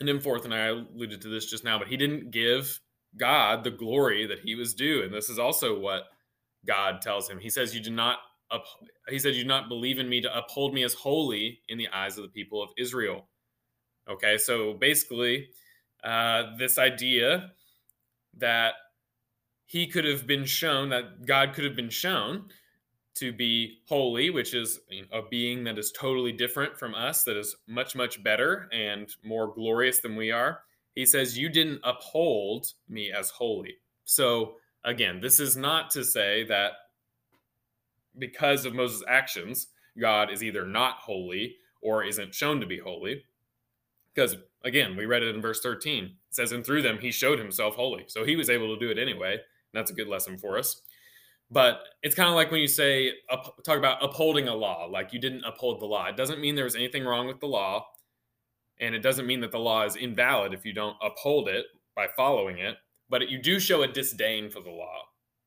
And 0.00 0.08
then 0.08 0.20
fourth, 0.20 0.44
and 0.44 0.54
I 0.54 0.66
alluded 0.66 1.20
to 1.22 1.28
this 1.28 1.46
just 1.46 1.64
now, 1.64 1.78
but 1.78 1.88
he 1.88 1.96
didn't 1.96 2.30
give 2.30 2.80
God 3.16 3.64
the 3.64 3.70
glory 3.70 4.26
that 4.26 4.40
he 4.40 4.54
was 4.54 4.74
due. 4.74 5.02
And 5.02 5.12
this 5.12 5.28
is 5.28 5.38
also 5.38 5.78
what 5.78 6.04
God 6.66 7.00
tells 7.00 7.28
him. 7.28 7.38
He 7.38 7.50
says, 7.50 7.74
You 7.74 7.80
do 7.80 7.90
not 7.90 8.18
up 8.50 8.64
he 9.08 9.18
said, 9.18 9.34
You 9.34 9.42
do 9.42 9.48
not 9.48 9.68
believe 9.68 9.98
in 9.98 10.08
me 10.08 10.20
to 10.20 10.36
uphold 10.36 10.74
me 10.74 10.82
as 10.82 10.94
holy 10.94 11.60
in 11.68 11.78
the 11.78 11.88
eyes 11.88 12.18
of 12.18 12.24
the 12.24 12.30
people 12.30 12.62
of 12.62 12.70
Israel. 12.76 13.28
Okay, 14.08 14.38
so 14.38 14.74
basically, 14.74 15.48
uh, 16.02 16.56
this 16.58 16.78
idea 16.78 17.52
that 18.36 18.74
he 19.66 19.86
could 19.86 20.04
have 20.04 20.26
been 20.26 20.46
shown, 20.46 20.88
that 20.88 21.26
God 21.26 21.52
could 21.52 21.64
have 21.64 21.76
been 21.76 21.90
shown 21.90 22.46
to 23.16 23.32
be 23.32 23.78
holy, 23.86 24.30
which 24.30 24.54
is 24.54 24.80
a 25.12 25.20
being 25.28 25.64
that 25.64 25.76
is 25.78 25.92
totally 25.92 26.32
different 26.32 26.78
from 26.78 26.94
us, 26.94 27.24
that 27.24 27.36
is 27.36 27.54
much, 27.66 27.94
much 27.94 28.22
better 28.22 28.68
and 28.72 29.14
more 29.22 29.52
glorious 29.52 30.00
than 30.00 30.16
we 30.16 30.30
are 30.30 30.60
he 30.98 31.06
says, 31.06 31.38
You 31.38 31.48
didn't 31.48 31.80
uphold 31.84 32.72
me 32.88 33.12
as 33.12 33.30
holy. 33.30 33.76
So, 34.04 34.56
again, 34.82 35.20
this 35.20 35.38
is 35.38 35.56
not 35.56 35.92
to 35.92 36.04
say 36.04 36.42
that 36.48 36.72
because 38.18 38.64
of 38.64 38.74
Moses' 38.74 39.04
actions, 39.06 39.68
God 39.96 40.28
is 40.28 40.42
either 40.42 40.66
not 40.66 40.96
holy 40.96 41.54
or 41.80 42.02
isn't 42.02 42.34
shown 42.34 42.58
to 42.58 42.66
be 42.66 42.80
holy. 42.80 43.22
Because, 44.12 44.38
again, 44.64 44.96
we 44.96 45.06
read 45.06 45.22
it 45.22 45.32
in 45.32 45.40
verse 45.40 45.60
13. 45.60 46.02
It 46.02 46.10
says, 46.30 46.50
And 46.50 46.66
through 46.66 46.82
them 46.82 46.98
he 46.98 47.12
showed 47.12 47.38
himself 47.38 47.76
holy. 47.76 48.06
So 48.08 48.24
he 48.24 48.34
was 48.34 48.50
able 48.50 48.74
to 48.74 48.84
do 48.84 48.90
it 48.90 48.98
anyway. 48.98 49.38
that's 49.72 49.92
a 49.92 49.94
good 49.94 50.08
lesson 50.08 50.36
for 50.36 50.58
us. 50.58 50.82
But 51.48 51.78
it's 52.02 52.16
kind 52.16 52.28
of 52.28 52.34
like 52.34 52.50
when 52.50 52.60
you 52.60 52.66
say, 52.66 53.12
up, 53.30 53.62
talk 53.64 53.78
about 53.78 54.02
upholding 54.02 54.48
a 54.48 54.54
law, 54.56 54.88
like 54.90 55.12
you 55.12 55.20
didn't 55.20 55.44
uphold 55.44 55.80
the 55.80 55.86
law. 55.86 56.06
It 56.06 56.16
doesn't 56.16 56.40
mean 56.40 56.56
there 56.56 56.64
was 56.64 56.74
anything 56.74 57.04
wrong 57.04 57.28
with 57.28 57.38
the 57.38 57.46
law. 57.46 57.86
And 58.80 58.94
it 58.94 59.00
doesn't 59.00 59.26
mean 59.26 59.40
that 59.40 59.52
the 59.52 59.58
law 59.58 59.84
is 59.84 59.96
invalid 59.96 60.54
if 60.54 60.64
you 60.64 60.72
don't 60.72 60.96
uphold 61.02 61.48
it 61.48 61.66
by 61.96 62.06
following 62.16 62.58
it, 62.58 62.76
but 63.08 63.28
you 63.28 63.42
do 63.42 63.58
show 63.58 63.82
a 63.82 63.88
disdain 63.88 64.50
for 64.50 64.60
the 64.60 64.70
law. 64.70 65.02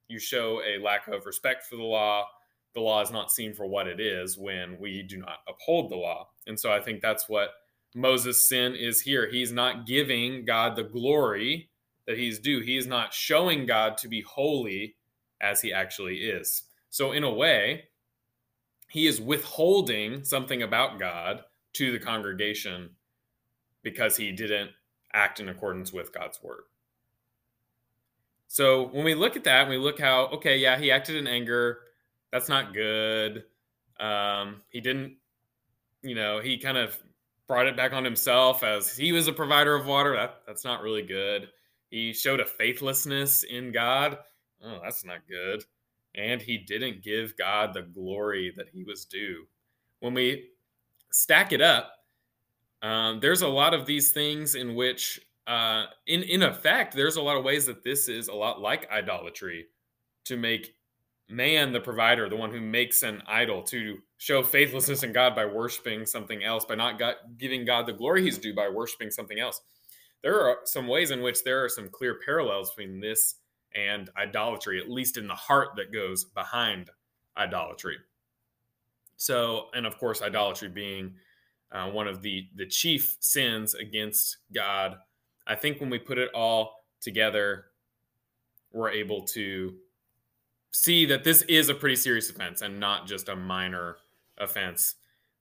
You 0.08 0.20
show 0.20 0.62
a 0.62 0.82
lack 0.82 1.08
of 1.08 1.26
respect 1.26 1.66
for 1.66 1.78
the 1.78 1.84
law. 1.84 2.26
The 2.74 2.82
law 2.82 3.02
is 3.02 3.12
not 3.12 3.32
seen 3.32 3.54
for 3.54 3.66
what 3.66 3.88
it 3.88 4.00
is 4.00 4.38
when 4.38 4.78
we 4.80 5.04
do 5.04 5.18
not 5.18 5.38
uphold 5.48 5.90
the 5.92 5.96
law. 5.96 6.30
And 6.48 6.60
so 6.60 6.72
I 6.72 6.82
think 6.82 7.02
that's 7.02 7.30
what 7.30 7.52
Moses' 7.96 8.48
sin 8.48 8.76
is 8.76 9.02
here. 9.02 9.30
He's 9.30 9.52
not 9.52 9.86
giving 9.86 10.46
God 10.46 10.76
the 10.76 10.84
glory 10.84 11.70
that 12.08 12.18
he's 12.18 12.40
due. 12.40 12.62
He 12.62 12.78
is 12.78 12.88
not 12.88 13.14
showing 13.14 13.66
God 13.66 13.98
to 13.98 14.08
be 14.08 14.22
holy 14.22 14.96
as 15.42 15.62
he 15.62 15.74
actually 15.74 16.18
is. 16.18 16.64
So, 16.90 17.12
in 17.12 17.24
a 17.24 17.34
way, 17.34 17.86
he 18.90 19.08
is 19.08 19.22
withholding 19.22 20.24
something 20.24 20.64
about 20.64 21.00
God 21.00 21.44
to 21.74 21.92
the 21.92 22.00
congregation 22.00 22.90
because 23.84 24.18
he 24.18 24.32
didn't 24.32 24.72
act 25.14 25.40
in 25.40 25.50
accordance 25.50 25.92
with 25.92 26.14
God's 26.14 26.42
word. 26.42 26.64
So 28.48 28.90
when 28.90 29.06
we 29.06 29.16
look 29.16 29.36
at 29.36 29.44
that, 29.46 29.70
we 29.70 29.78
look 29.78 30.00
how, 30.00 30.26
okay, 30.28 30.58
yeah, 30.58 30.78
he 30.78 30.92
acted 30.92 31.16
in 31.16 31.28
anger. 31.28 31.80
That's 32.32 32.50
not 32.50 32.74
good. 32.74 33.46
Um, 34.00 34.62
he 34.70 34.82
didn't, 34.82 35.16
you 36.02 36.16
know, 36.16 36.40
he 36.42 36.58
kind 36.58 36.78
of 36.78 36.98
brought 37.48 37.68
it 37.68 37.78
back 37.78 37.94
on 37.94 38.04
himself 38.04 38.64
as 38.64 38.96
he 38.96 39.12
was 39.12 39.28
a 39.28 39.34
provider 39.34 39.76
of 39.76 39.86
water. 39.86 40.16
That, 40.16 40.42
that's 40.46 40.66
not 40.66 40.82
really 40.82 41.02
good. 41.02 41.50
He 41.90 42.14
showed 42.14 42.40
a 42.40 42.46
faithlessness 42.46 43.44
in 43.44 43.72
God. 43.72 44.18
Oh, 44.64 44.80
that's 44.82 45.06
not 45.06 45.28
good. 45.28 45.64
And 46.16 46.42
he 46.42 46.58
didn't 46.58 47.04
give 47.04 47.38
God 47.38 47.74
the 47.74 47.84
glory 47.84 48.54
that 48.58 48.68
he 48.74 48.84
was 48.84 49.06
due. 49.06 49.46
When 50.00 50.14
we 50.14 50.50
stack 51.12 51.52
it 51.52 51.62
up, 51.62 51.94
um, 52.82 53.20
there's 53.20 53.42
a 53.42 53.48
lot 53.48 53.74
of 53.74 53.86
these 53.86 54.12
things 54.12 54.56
in 54.56 54.76
which, 54.76 55.20
uh, 55.48 55.86
in 56.08 56.24
in 56.24 56.44
effect, 56.44 56.96
there's 56.96 57.16
a 57.16 57.22
lot 57.22 57.38
of 57.38 57.44
ways 57.44 57.66
that 57.66 57.84
this 57.84 58.08
is 58.08 58.28
a 58.28 58.34
lot 58.34 58.60
like 58.60 58.90
idolatry, 58.92 59.68
to 60.26 60.38
make 60.38 60.76
man 61.30 61.72
the 61.72 61.80
provider, 61.80 62.28
the 62.28 62.36
one 62.36 62.52
who 62.52 62.60
makes 62.60 63.04
an 63.04 63.22
idol, 63.28 63.64
to 63.64 64.00
show 64.18 64.44
faithlessness 64.44 65.04
in 65.04 65.14
God 65.14 65.36
by 65.36 65.46
worshiping 65.46 66.06
something 66.06 66.44
else, 66.44 66.66
by 66.66 66.76
not 66.76 67.02
giving 67.38 67.66
God 67.66 67.86
the 67.86 67.94
glory 67.94 68.24
He's 68.24 68.38
due 68.38 68.54
by 68.54 68.70
worshiping 68.70 69.12
something 69.12 69.40
else. 69.40 69.62
There 70.24 70.40
are 70.42 70.58
some 70.66 70.88
ways 70.88 71.12
in 71.12 71.22
which 71.22 71.44
there 71.44 71.64
are 71.64 71.70
some 71.70 71.90
clear 71.90 72.20
parallels 72.24 72.72
between 72.72 73.00
this 73.00 73.36
and 73.74 74.10
idolatry, 74.18 74.80
at 74.80 74.90
least 74.90 75.18
in 75.18 75.28
the 75.28 75.34
heart 75.34 75.70
that 75.78 75.94
goes 75.94 76.26
behind 76.26 76.90
idolatry. 77.38 77.98
So, 79.18 79.68
and 79.74 79.86
of 79.86 79.98
course, 79.98 80.22
idolatry 80.22 80.68
being 80.68 81.16
uh, 81.72 81.90
one 81.90 82.08
of 82.08 82.22
the 82.22 82.48
the 82.56 82.66
chief 82.66 83.18
sins 83.20 83.74
against 83.76 84.38
God. 84.54 84.98
I 85.48 85.56
think 85.56 85.80
when 85.80 85.90
we 85.90 86.00
put 86.00 86.18
it 86.18 86.30
all 86.34 86.86
together, 87.00 87.66
we're 88.72 88.92
able 88.92 89.24
to 89.28 89.74
see 90.72 91.06
that 91.06 91.24
this 91.24 91.42
is 91.44 91.70
a 91.70 91.74
pretty 91.74 91.96
serious 91.96 92.30
offense 92.30 92.62
and 92.62 92.80
not 92.80 93.08
just 93.08 93.30
a 93.30 93.36
minor 93.36 93.98
offense. 94.40 94.96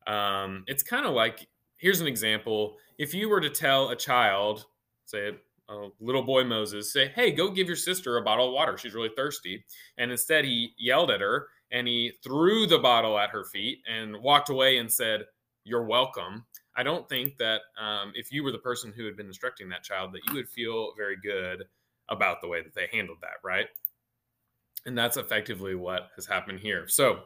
Um, 0.07 0.65
it's 0.67 0.83
kind 0.83 1.07
of 1.07 1.13
like 1.13 1.47
here's 1.77 2.01
an 2.01 2.07
example: 2.07 2.77
if 2.99 3.15
you 3.15 3.29
were 3.29 3.41
to 3.41 3.51
tell 3.51 3.91
a 3.91 3.97
child, 3.97 4.67
say 5.05 5.33
a 5.69 5.89
little 6.01 6.23
boy 6.23 6.45
Moses, 6.45 6.93
say, 6.93 7.09
"Hey, 7.09 7.33
go 7.33 7.51
give 7.51 7.67
your 7.67 7.77
sister 7.77 8.17
a 8.17 8.23
bottle 8.23 8.49
of 8.49 8.55
water. 8.55 8.79
She's 8.79 8.95
really 8.95 9.11
thirsty," 9.17 9.65
and 9.99 10.11
instead 10.11 10.45
he 10.45 10.75
yelled 10.79 11.11
at 11.11 11.21
her 11.21 11.49
and 11.73 11.87
he 11.87 12.13
threw 12.23 12.67
the 12.67 12.79
bottle 12.79 13.19
at 13.19 13.31
her 13.31 13.45
feet 13.45 13.79
and 13.89 14.17
walked 14.21 14.49
away 14.49 14.79
and 14.79 14.91
said 14.91 15.23
you're 15.65 15.85
welcome. 15.85 16.45
I 16.77 16.83
don't 16.83 17.09
think 17.09 17.37
that 17.39 17.61
um, 17.81 18.13
if 18.15 18.33
you 18.33 18.43
were 18.43 18.53
the 18.53 18.59
person 18.59 18.93
who 18.97 19.05
had 19.05 19.17
been 19.17 19.27
instructing 19.27 19.69
that 19.71 19.83
child, 19.83 20.13
that 20.13 20.23
you 20.29 20.35
would 20.35 20.49
feel 20.49 20.93
very 20.97 21.17
good 21.23 21.65
about 22.09 22.41
the 22.41 22.49
way 22.49 22.63
that 22.63 22.75
they 22.75 22.89
handled 22.93 23.19
that, 23.23 23.39
right? 23.45 23.67
And 24.87 24.97
that's 24.97 25.17
effectively 25.17 25.75
what 25.75 26.09
has 26.17 26.27
happened 26.27 26.61
here. 26.61 26.89
So, 26.89 27.21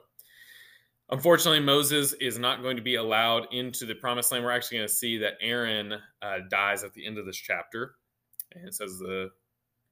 Unfortunately, 1.10 1.60
Moses 1.60 2.14
is 2.14 2.38
not 2.38 2.62
going 2.62 2.76
to 2.76 2.82
be 2.82 2.94
allowed 2.94 3.52
into 3.52 3.84
the 3.84 3.94
promised 3.94 4.32
land. 4.32 4.42
We're 4.42 4.52
actually 4.52 4.78
going 4.78 4.88
to 4.88 4.94
see 4.94 5.18
that 5.18 5.34
Aaron 5.40 5.92
uh, 6.22 6.38
dies 6.50 6.82
at 6.82 6.94
the 6.94 7.06
end 7.06 7.18
of 7.18 7.26
this 7.26 7.36
chapter. 7.36 7.96
And 8.52 8.66
it 8.66 8.74
says 8.74 8.98
the 8.98 9.30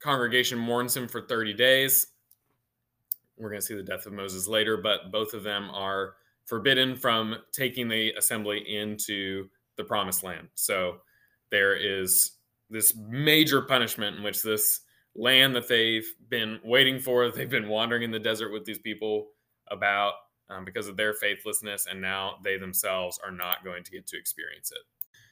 congregation 0.01 0.59
mourns 0.59 0.97
him 0.97 1.09
for 1.09 1.21
30 1.21 1.53
days. 1.53 2.07
We're 3.37 3.51
going 3.51 3.61
to 3.61 3.67
see 3.67 3.75
the 3.75 3.83
death 3.83 4.07
of 4.07 4.15
Moses 4.15 4.49
later, 4.49 4.79
but 4.79 5.13
both 5.13 5.35
of 5.35 5.43
them 5.43 5.69
are 5.71 6.15
forbidden 6.47 6.97
from 6.97 7.37
taking 7.53 7.89
the 7.89 8.13
assembly 8.13 8.59
into 8.69 9.49
the 9.77 9.85
promised 9.85 10.23
land. 10.23 10.49
So 10.55 10.99
there 11.51 11.75
is 11.75 12.33
this 12.71 12.97
major 12.97 13.63
punishment 13.63 14.17
in 14.17 14.23
which 14.23 14.43
this 14.43 14.81
land 15.15 15.55
that 15.55 15.69
they've 15.69 16.07
been 16.29 16.59
waiting 16.65 16.99
for, 16.99 17.31
they've 17.31 17.49
been 17.49 17.69
wandering 17.69 18.03
in 18.03 18.11
the 18.11 18.19
desert 18.19 18.53
with 18.53 18.65
these 18.65 18.79
people 18.79 19.29
about 19.71 20.15
um, 20.51 20.65
because 20.65 20.89
of 20.89 20.97
their 20.97 21.15
faithlessness, 21.15 21.87
and 21.91 22.01
now 22.01 22.35
they 22.45 22.59
themselves 22.59 23.19
are 23.25 23.31
not 23.31 23.65
going 23.65 23.85
to 23.85 23.91
get 23.91 24.07
to 24.09 24.19
experience 24.19 24.71
it. 24.71 24.83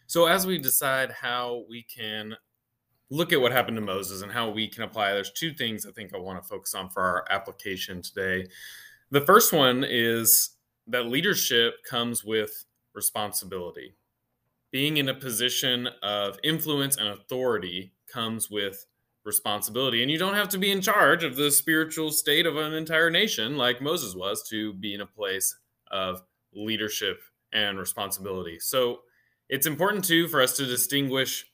So, 0.07 0.27
as 0.27 0.47
we 0.47 0.59
decide 0.59 1.11
how 1.11 1.65
we 1.69 1.83
can 1.83 2.35
look 3.11 3.33
at 3.33 3.41
what 3.41 3.53
happened 3.53 3.77
to 3.77 3.83
Moses 3.83 4.23
and 4.23 4.33
how 4.33 4.49
we 4.49 4.69
can 4.69 4.85
apply, 4.85 5.13
there's 5.13 5.33
two 5.33 5.53
things 5.53 5.85
I 5.85 5.91
think 5.91 6.15
I 6.15 6.19
want 6.19 6.43
to 6.43 6.49
focus 6.49 6.75
on 6.75 6.89
for 6.89 7.03
our 7.03 7.25
application 7.31 8.01
today. 8.01 8.49
The 9.11 9.21
first 9.23 9.53
one 9.53 9.85
is 9.87 10.51
that 10.91 11.07
leadership 11.07 11.75
comes 11.89 12.25
with 12.25 12.65
responsibility. 12.95 13.95
Being 14.71 14.97
in 14.99 15.09
a 15.09 15.15
position 15.15 15.89
of 16.03 16.39
influence 16.45 16.97
and 16.97 17.09
authority 17.09 17.93
comes 18.13 18.51
with 18.51 18.87
responsibility. 19.25 20.03
And 20.03 20.11
you 20.11 20.19
don't 20.19 20.35
have 20.35 20.49
to 20.51 20.59
be 20.59 20.71
in 20.71 20.81
charge 20.81 21.25
of 21.25 21.37
the 21.37 21.51
spiritual 21.51 22.11
state 22.11 22.47
of 22.47 22.57
an 22.57 22.73
entire 22.73 23.11
nation 23.11 23.57
like 23.57 23.83
Moses 23.83 24.15
was 24.15 24.43
to 24.49 24.73
be 24.75 24.95
in 24.95 25.01
a 25.01 25.07
place 25.07 25.57
of 25.91 26.23
leadership 26.55 27.21
and 27.53 27.79
responsibility. 27.79 28.59
So 28.61 29.01
it's 29.49 29.67
important 29.67 30.05
too 30.05 30.29
for 30.29 30.41
us 30.41 30.57
to 30.57 30.67
distinguish 30.67 31.47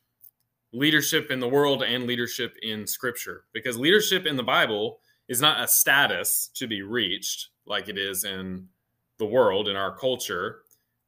leadership 0.73 1.31
in 1.31 1.41
the 1.41 1.49
world 1.49 1.83
and 1.83 2.07
leadership 2.07 2.57
in 2.63 2.87
scripture 2.87 3.45
because 3.55 3.79
leadership 3.79 4.27
in 4.27 4.37
the 4.37 4.43
Bible 4.43 4.99
is 5.29 5.41
not 5.41 5.63
a 5.63 5.69
status 5.69 6.51
to 6.55 6.67
be 6.67 6.83
reached 6.83 7.49
like 7.67 7.89
it 7.89 7.99
is 7.99 8.25
in 8.25 8.69
the 9.19 9.27
world 9.27 9.69
in 9.69 9.77
our 9.77 9.97
culture, 9.97 10.63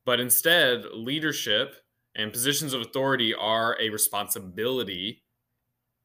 but 0.04 0.20
instead 0.20 0.84
leadership 0.92 1.76
and 2.16 2.32
positions 2.32 2.72
of 2.72 2.80
authority 2.80 3.34
are 3.34 3.76
a 3.80 3.90
responsibility 3.90 5.22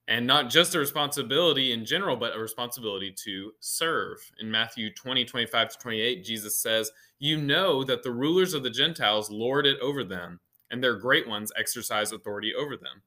and 0.07 0.27
not 0.27 0.49
just 0.49 0.75
a 0.75 0.79
responsibility 0.79 1.71
in 1.71 1.85
general, 1.85 2.17
but 2.17 2.35
a 2.35 2.39
responsibility 2.39 3.13
to 3.23 3.53
serve. 3.59 4.17
In 4.39 4.51
Matthew 4.51 4.93
20, 4.93 5.23
25 5.23 5.69
to 5.69 5.77
28, 5.77 6.25
Jesus 6.25 6.57
says, 6.57 6.91
You 7.19 7.37
know 7.37 7.83
that 7.85 8.03
the 8.03 8.11
rulers 8.11 8.53
of 8.53 8.63
the 8.63 8.69
Gentiles 8.69 9.31
lord 9.31 9.65
it 9.65 9.79
over 9.79 10.03
them, 10.03 10.39
and 10.71 10.83
their 10.83 10.95
great 10.95 11.27
ones 11.27 11.53
exercise 11.57 12.11
authority 12.11 12.53
over 12.53 12.75
them. 12.75 13.01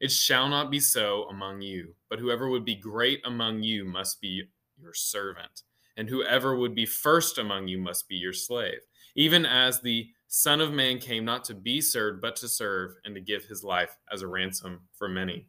It 0.00 0.10
shall 0.10 0.48
not 0.48 0.70
be 0.70 0.80
so 0.80 1.24
among 1.24 1.60
you, 1.60 1.94
but 2.08 2.18
whoever 2.18 2.48
would 2.48 2.64
be 2.64 2.74
great 2.74 3.20
among 3.24 3.62
you 3.62 3.84
must 3.84 4.20
be 4.20 4.44
your 4.80 4.94
servant, 4.94 5.62
and 5.96 6.08
whoever 6.08 6.56
would 6.56 6.74
be 6.74 6.86
first 6.86 7.38
among 7.38 7.68
you 7.68 7.78
must 7.78 8.08
be 8.08 8.16
your 8.16 8.32
slave, 8.32 8.80
even 9.14 9.44
as 9.44 9.80
the 9.80 10.08
Son 10.28 10.60
of 10.60 10.72
Man 10.72 10.98
came 10.98 11.24
not 11.24 11.44
to 11.44 11.54
be 11.54 11.80
served, 11.80 12.22
but 12.22 12.36
to 12.36 12.48
serve, 12.48 12.94
and 13.04 13.14
to 13.14 13.20
give 13.20 13.44
his 13.44 13.62
life 13.62 13.98
as 14.10 14.22
a 14.22 14.26
ransom 14.26 14.80
for 14.94 15.08
many 15.08 15.46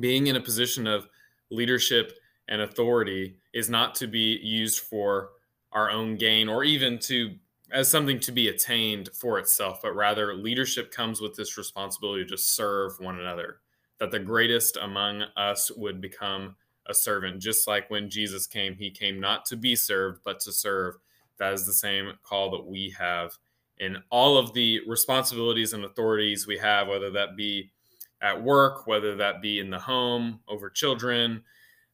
being 0.00 0.26
in 0.26 0.36
a 0.36 0.40
position 0.40 0.86
of 0.86 1.06
leadership 1.50 2.12
and 2.48 2.60
authority 2.60 3.36
is 3.52 3.70
not 3.70 3.94
to 3.96 4.06
be 4.06 4.38
used 4.42 4.80
for 4.80 5.30
our 5.72 5.90
own 5.90 6.16
gain 6.16 6.48
or 6.48 6.64
even 6.64 6.98
to 6.98 7.34
as 7.72 7.90
something 7.90 8.20
to 8.20 8.30
be 8.30 8.48
attained 8.48 9.08
for 9.14 9.38
itself, 9.38 9.80
but 9.82 9.96
rather 9.96 10.34
leadership 10.34 10.92
comes 10.92 11.20
with 11.20 11.34
this 11.34 11.56
responsibility 11.58 12.24
to 12.24 12.36
serve 12.36 12.92
one 13.00 13.18
another. 13.18 13.56
That 13.98 14.10
the 14.10 14.18
greatest 14.18 14.76
among 14.76 15.22
us 15.36 15.72
would 15.72 16.00
become 16.00 16.56
a 16.86 16.94
servant, 16.94 17.40
just 17.40 17.66
like 17.66 17.90
when 17.90 18.10
Jesus 18.10 18.46
came, 18.46 18.74
he 18.76 18.90
came 18.90 19.20
not 19.20 19.44
to 19.46 19.56
be 19.56 19.74
served, 19.74 20.20
but 20.24 20.40
to 20.40 20.52
serve. 20.52 20.96
That 21.38 21.52
is 21.52 21.66
the 21.66 21.72
same 21.72 22.12
call 22.22 22.50
that 22.52 22.66
we 22.66 22.94
have 22.98 23.32
in 23.78 23.96
all 24.10 24.38
of 24.38 24.52
the 24.52 24.80
responsibilities 24.86 25.72
and 25.72 25.84
authorities 25.84 26.46
we 26.46 26.58
have, 26.58 26.88
whether 26.88 27.10
that 27.10 27.36
be 27.36 27.72
at 28.22 28.42
work, 28.42 28.86
whether 28.86 29.16
that 29.16 29.42
be 29.42 29.58
in 29.58 29.70
the 29.70 29.78
home, 29.78 30.40
over 30.48 30.70
children, 30.70 31.42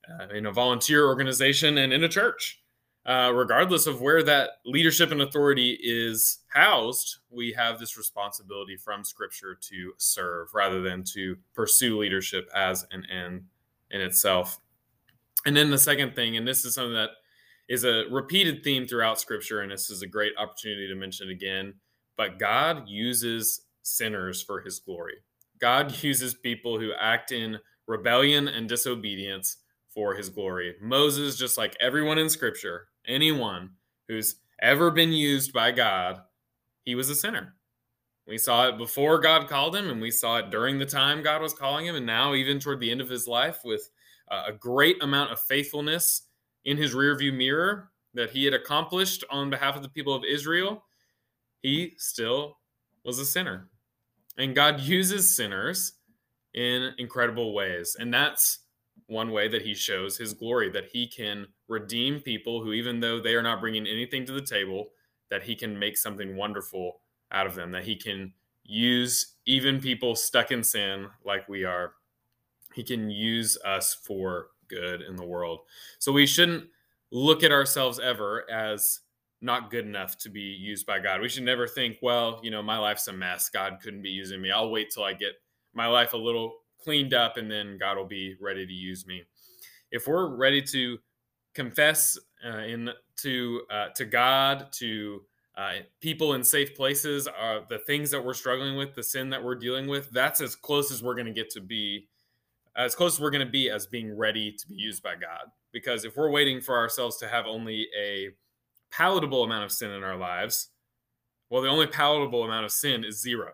uh, 0.08 0.28
in 0.28 0.46
a 0.46 0.52
volunteer 0.52 1.06
organization, 1.06 1.78
and 1.78 1.92
in 1.92 2.04
a 2.04 2.08
church. 2.08 2.62
Uh, 3.06 3.32
regardless 3.34 3.86
of 3.86 4.02
where 4.02 4.22
that 4.22 4.50
leadership 4.66 5.10
and 5.10 5.22
authority 5.22 5.78
is 5.82 6.40
housed, 6.48 7.16
we 7.30 7.50
have 7.50 7.78
this 7.78 7.96
responsibility 7.96 8.76
from 8.76 9.02
Scripture 9.02 9.56
to 9.60 9.92
serve 9.96 10.48
rather 10.52 10.82
than 10.82 11.02
to 11.02 11.36
pursue 11.54 11.98
leadership 11.98 12.48
as 12.54 12.86
an 12.92 13.04
end 13.06 13.42
in 13.90 14.02
itself. 14.02 14.60
And 15.46 15.56
then 15.56 15.70
the 15.70 15.78
second 15.78 16.14
thing, 16.14 16.36
and 16.36 16.46
this 16.46 16.64
is 16.64 16.74
something 16.74 16.94
that 16.94 17.10
is 17.68 17.84
a 17.84 18.04
repeated 18.10 18.62
theme 18.62 18.86
throughout 18.86 19.20
Scripture, 19.20 19.60
and 19.60 19.72
this 19.72 19.90
is 19.90 20.02
a 20.02 20.06
great 20.06 20.32
opportunity 20.38 20.88
to 20.88 20.94
mention 20.94 21.28
it 21.28 21.32
again, 21.32 21.74
but 22.16 22.38
God 22.38 22.88
uses 22.88 23.62
sinners 23.82 24.42
for 24.42 24.60
his 24.60 24.78
glory. 24.78 25.16
God 25.60 26.02
uses 26.02 26.34
people 26.34 26.78
who 26.78 26.92
act 26.98 27.32
in 27.32 27.58
rebellion 27.86 28.48
and 28.48 28.68
disobedience 28.68 29.58
for 29.88 30.14
his 30.14 30.28
glory. 30.28 30.76
Moses, 30.80 31.36
just 31.36 31.58
like 31.58 31.76
everyone 31.80 32.18
in 32.18 32.28
scripture, 32.28 32.88
anyone 33.06 33.70
who's 34.08 34.36
ever 34.62 34.90
been 34.90 35.12
used 35.12 35.52
by 35.52 35.72
God, 35.72 36.20
he 36.84 36.94
was 36.94 37.10
a 37.10 37.14
sinner. 37.14 37.54
We 38.26 38.38
saw 38.38 38.68
it 38.68 38.78
before 38.78 39.18
God 39.18 39.48
called 39.48 39.74
him, 39.74 39.90
and 39.90 40.00
we 40.00 40.12
saw 40.12 40.36
it 40.36 40.50
during 40.50 40.78
the 40.78 40.86
time 40.86 41.22
God 41.22 41.42
was 41.42 41.52
calling 41.52 41.86
him, 41.86 41.96
and 41.96 42.06
now 42.06 42.34
even 42.34 42.60
toward 42.60 42.78
the 42.78 42.90
end 42.90 43.00
of 43.00 43.08
his 43.08 43.26
life 43.26 43.60
with 43.64 43.90
a 44.30 44.52
great 44.52 45.02
amount 45.02 45.32
of 45.32 45.40
faithfulness 45.40 46.22
in 46.64 46.76
his 46.76 46.94
rearview 46.94 47.34
mirror 47.36 47.90
that 48.14 48.30
he 48.30 48.44
had 48.44 48.54
accomplished 48.54 49.24
on 49.30 49.50
behalf 49.50 49.76
of 49.76 49.82
the 49.82 49.88
people 49.88 50.14
of 50.14 50.24
Israel, 50.24 50.84
he 51.62 51.94
still 51.98 52.58
was 53.04 53.18
a 53.18 53.24
sinner. 53.24 53.68
And 54.38 54.54
God 54.54 54.80
uses 54.80 55.34
sinners 55.34 55.94
in 56.54 56.92
incredible 56.98 57.54
ways. 57.54 57.96
And 57.98 58.12
that's 58.12 58.60
one 59.06 59.32
way 59.32 59.48
that 59.48 59.62
he 59.62 59.74
shows 59.74 60.16
his 60.16 60.32
glory 60.32 60.70
that 60.70 60.86
he 60.92 61.06
can 61.06 61.46
redeem 61.68 62.20
people 62.20 62.62
who, 62.62 62.72
even 62.72 63.00
though 63.00 63.20
they 63.20 63.34
are 63.34 63.42
not 63.42 63.60
bringing 63.60 63.86
anything 63.86 64.24
to 64.26 64.32
the 64.32 64.40
table, 64.40 64.90
that 65.30 65.42
he 65.42 65.54
can 65.54 65.78
make 65.78 65.96
something 65.96 66.36
wonderful 66.36 67.00
out 67.32 67.46
of 67.46 67.54
them, 67.54 67.70
that 67.72 67.84
he 67.84 67.96
can 67.96 68.32
use 68.64 69.34
even 69.46 69.80
people 69.80 70.14
stuck 70.14 70.50
in 70.50 70.62
sin 70.62 71.08
like 71.24 71.48
we 71.48 71.64
are. 71.64 71.94
He 72.74 72.82
can 72.82 73.10
use 73.10 73.58
us 73.64 73.94
for 73.94 74.48
good 74.68 75.02
in 75.02 75.16
the 75.16 75.24
world. 75.24 75.60
So 75.98 76.12
we 76.12 76.26
shouldn't 76.26 76.68
look 77.10 77.42
at 77.42 77.52
ourselves 77.52 77.98
ever 77.98 78.48
as 78.50 79.00
not 79.40 79.70
good 79.70 79.86
enough 79.86 80.18
to 80.18 80.28
be 80.28 80.40
used 80.40 80.86
by 80.86 80.98
God. 80.98 81.20
We 81.20 81.28
should 81.28 81.44
never 81.44 81.66
think, 81.66 81.96
well, 82.02 82.40
you 82.42 82.50
know, 82.50 82.62
my 82.62 82.78
life's 82.78 83.08
a 83.08 83.12
mess. 83.12 83.48
God 83.48 83.78
couldn't 83.82 84.02
be 84.02 84.10
using 84.10 84.40
me. 84.40 84.50
I'll 84.50 84.70
wait 84.70 84.90
till 84.90 85.02
I 85.02 85.14
get 85.14 85.32
my 85.74 85.86
life 85.86 86.12
a 86.12 86.18
little 86.18 86.58
cleaned 86.82 87.14
up 87.14 87.36
and 87.36 87.50
then 87.50 87.78
God 87.78 87.96
will 87.96 88.06
be 88.06 88.36
ready 88.40 88.66
to 88.66 88.72
use 88.72 89.06
me. 89.06 89.22
If 89.90 90.06
we're 90.06 90.36
ready 90.36 90.62
to 90.62 90.98
confess 91.54 92.18
uh, 92.44 92.58
in 92.58 92.90
to 93.16 93.62
uh, 93.70 93.88
to 93.96 94.04
God, 94.04 94.72
to 94.72 95.22
uh, 95.56 95.72
people 96.00 96.34
in 96.34 96.44
safe 96.44 96.76
places, 96.76 97.28
uh, 97.28 97.60
the 97.68 97.78
things 97.78 98.10
that 98.10 98.24
we're 98.24 98.34
struggling 98.34 98.76
with, 98.76 98.94
the 98.94 99.02
sin 99.02 99.30
that 99.30 99.42
we're 99.42 99.56
dealing 99.56 99.88
with, 99.88 100.10
that's 100.10 100.40
as 100.40 100.54
close 100.54 100.92
as 100.92 101.02
we're 101.02 101.14
going 101.14 101.26
to 101.26 101.32
get 101.32 101.50
to 101.50 101.60
be, 101.60 102.08
as 102.84 102.94
close 102.94 103.14
as 103.14 103.20
we're 103.20 103.30
going 103.30 103.44
to 103.44 103.50
be 103.50 103.70
as 103.70 103.86
being 103.86 104.16
ready 104.16 104.52
to 104.52 104.66
be 104.66 104.74
used 104.74 105.02
by 105.02 105.14
God. 105.14 105.50
Because 105.72 106.04
if 106.04 106.16
we're 106.16 106.30
waiting 106.30 106.60
for 106.60 106.76
ourselves 106.76 107.16
to 107.18 107.28
have 107.28 107.46
only 107.46 107.88
a 107.98 108.28
palatable 108.92 109.44
amount 109.44 109.64
of 109.64 109.72
sin 109.72 109.90
in 109.90 110.02
our 110.02 110.16
lives, 110.16 110.68
well, 111.50 111.62
the 111.62 111.68
only 111.68 111.86
palatable 111.86 112.44
amount 112.44 112.64
of 112.64 112.72
sin 112.72 113.04
is 113.04 113.20
zero. 113.20 113.52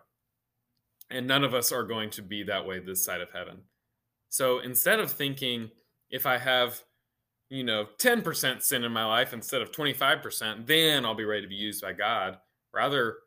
And 1.09 1.27
none 1.27 1.43
of 1.43 1.53
us 1.53 1.71
are 1.71 1.83
going 1.83 2.09
to 2.11 2.21
be 2.21 2.43
that 2.43 2.65
way 2.65 2.79
this 2.79 3.03
side 3.03 3.21
of 3.21 3.31
heaven. 3.31 3.59
So 4.29 4.59
instead 4.59 4.99
of 4.99 5.11
thinking, 5.11 5.69
if 6.09 6.25
I 6.25 6.37
have, 6.37 6.81
you 7.49 7.63
know, 7.63 7.87
10% 7.97 8.61
sin 8.61 8.83
in 8.83 8.91
my 8.91 9.05
life 9.05 9.33
instead 9.33 9.61
of 9.61 9.71
25%, 9.71 10.67
then 10.67 11.05
I'll 11.05 11.15
be 11.15 11.25
ready 11.25 11.43
to 11.43 11.47
be 11.47 11.55
used 11.55 11.81
by 11.81 11.93
God, 11.93 12.37
rather, 12.73 13.17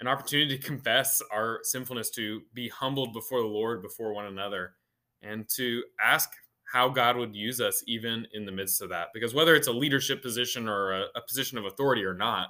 an 0.00 0.08
opportunity 0.08 0.58
to 0.58 0.62
confess 0.62 1.22
our 1.32 1.60
sinfulness, 1.62 2.10
to 2.10 2.42
be 2.52 2.68
humbled 2.68 3.12
before 3.12 3.40
the 3.40 3.46
Lord, 3.46 3.80
before 3.80 4.12
one 4.12 4.26
another, 4.26 4.74
and 5.24 5.48
to 5.56 5.82
ask 6.02 6.30
how 6.72 6.88
God 6.88 7.16
would 7.16 7.34
use 7.34 7.60
us 7.60 7.84
even 7.86 8.26
in 8.32 8.44
the 8.44 8.52
midst 8.52 8.82
of 8.82 8.88
that. 8.88 9.08
Because 9.14 9.34
whether 9.34 9.54
it's 9.54 9.68
a 9.68 9.72
leadership 9.72 10.22
position 10.22 10.68
or 10.68 10.92
a, 10.92 11.04
a, 11.14 11.20
position 11.26 11.56
of 11.56 11.64
authority 11.64 12.04
or 12.04 12.14
not, 12.14 12.48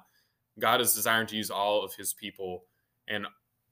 God 0.58 0.80
is 0.80 0.94
desiring 0.94 1.26
to 1.26 1.37
use 1.37 1.50
all 1.50 1.84
of 1.84 1.94
his 1.94 2.14
people 2.14 2.64
and 3.08 3.26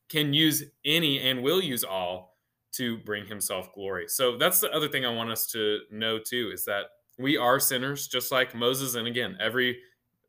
can 0.09 0.35
use 0.35 0.65
any 0.85 1.21
and 1.21 1.43
will 1.43 1.63
use 1.63 1.85
all 1.85 2.37
to 2.73 2.99
bring 2.99 3.27
himself 3.27 3.73
glory. 3.75 4.09
So 4.09 4.37
that's 4.37 4.61
the 4.61 4.71
other 4.73 4.89
thing 4.89 5.07
I 5.07 5.15
want 5.15 5.31
us 5.31 5.47
to 5.49 5.81
know 5.91 6.19
too 6.19 6.51
is 6.53 6.65
that 6.67 6.87
we 7.19 7.37
are 7.37 7.61
sinners 7.61 8.09
just 8.09 8.33
like 8.33 8.55
Moses 8.55 8.95
and 8.95 9.07
again 9.07 9.37
every 9.41 9.79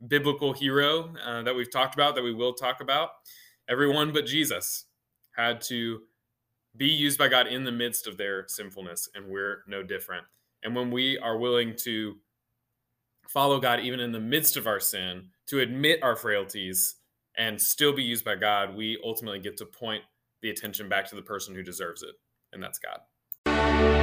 biblical 0.07 0.53
hero 0.53 1.13
uh, 1.25 1.43
that 1.43 1.55
we've 1.55 1.71
talked 1.71 1.95
about, 1.95 2.15
that 2.15 2.23
we 2.23 2.33
will 2.33 2.53
talk 2.53 2.81
about, 2.81 3.09
everyone 3.69 4.11
but 4.11 4.25
Jesus 4.25 4.85
had 5.35 5.61
to 5.61 6.01
be 6.75 6.87
used 6.87 7.17
by 7.19 7.27
God 7.27 7.47
in 7.47 7.63
the 7.63 7.71
midst 7.71 8.07
of 8.07 8.17
their 8.17 8.47
sinfulness, 8.47 9.09
and 9.13 9.27
we're 9.27 9.63
no 9.67 9.83
different. 9.83 10.25
And 10.63 10.75
when 10.75 10.91
we 10.91 11.17
are 11.17 11.37
willing 11.37 11.75
to 11.83 12.17
follow 13.27 13.59
God 13.59 13.81
even 13.81 13.99
in 13.99 14.11
the 14.11 14.19
midst 14.19 14.57
of 14.57 14.67
our 14.67 14.79
sin, 14.79 15.29
to 15.47 15.59
admit 15.59 16.01
our 16.01 16.15
frailties 16.15 16.95
and 17.37 17.61
still 17.61 17.93
be 17.93 18.03
used 18.03 18.25
by 18.25 18.35
God, 18.35 18.75
we 18.75 18.99
ultimately 19.03 19.39
get 19.39 19.57
to 19.57 19.65
point 19.65 20.03
the 20.41 20.49
attention 20.49 20.89
back 20.89 21.07
to 21.09 21.15
the 21.15 21.21
person 21.21 21.55
who 21.55 21.63
deserves 21.63 22.03
it, 22.03 22.15
and 22.51 22.61
that's 22.61 22.79
God. 22.79 24.02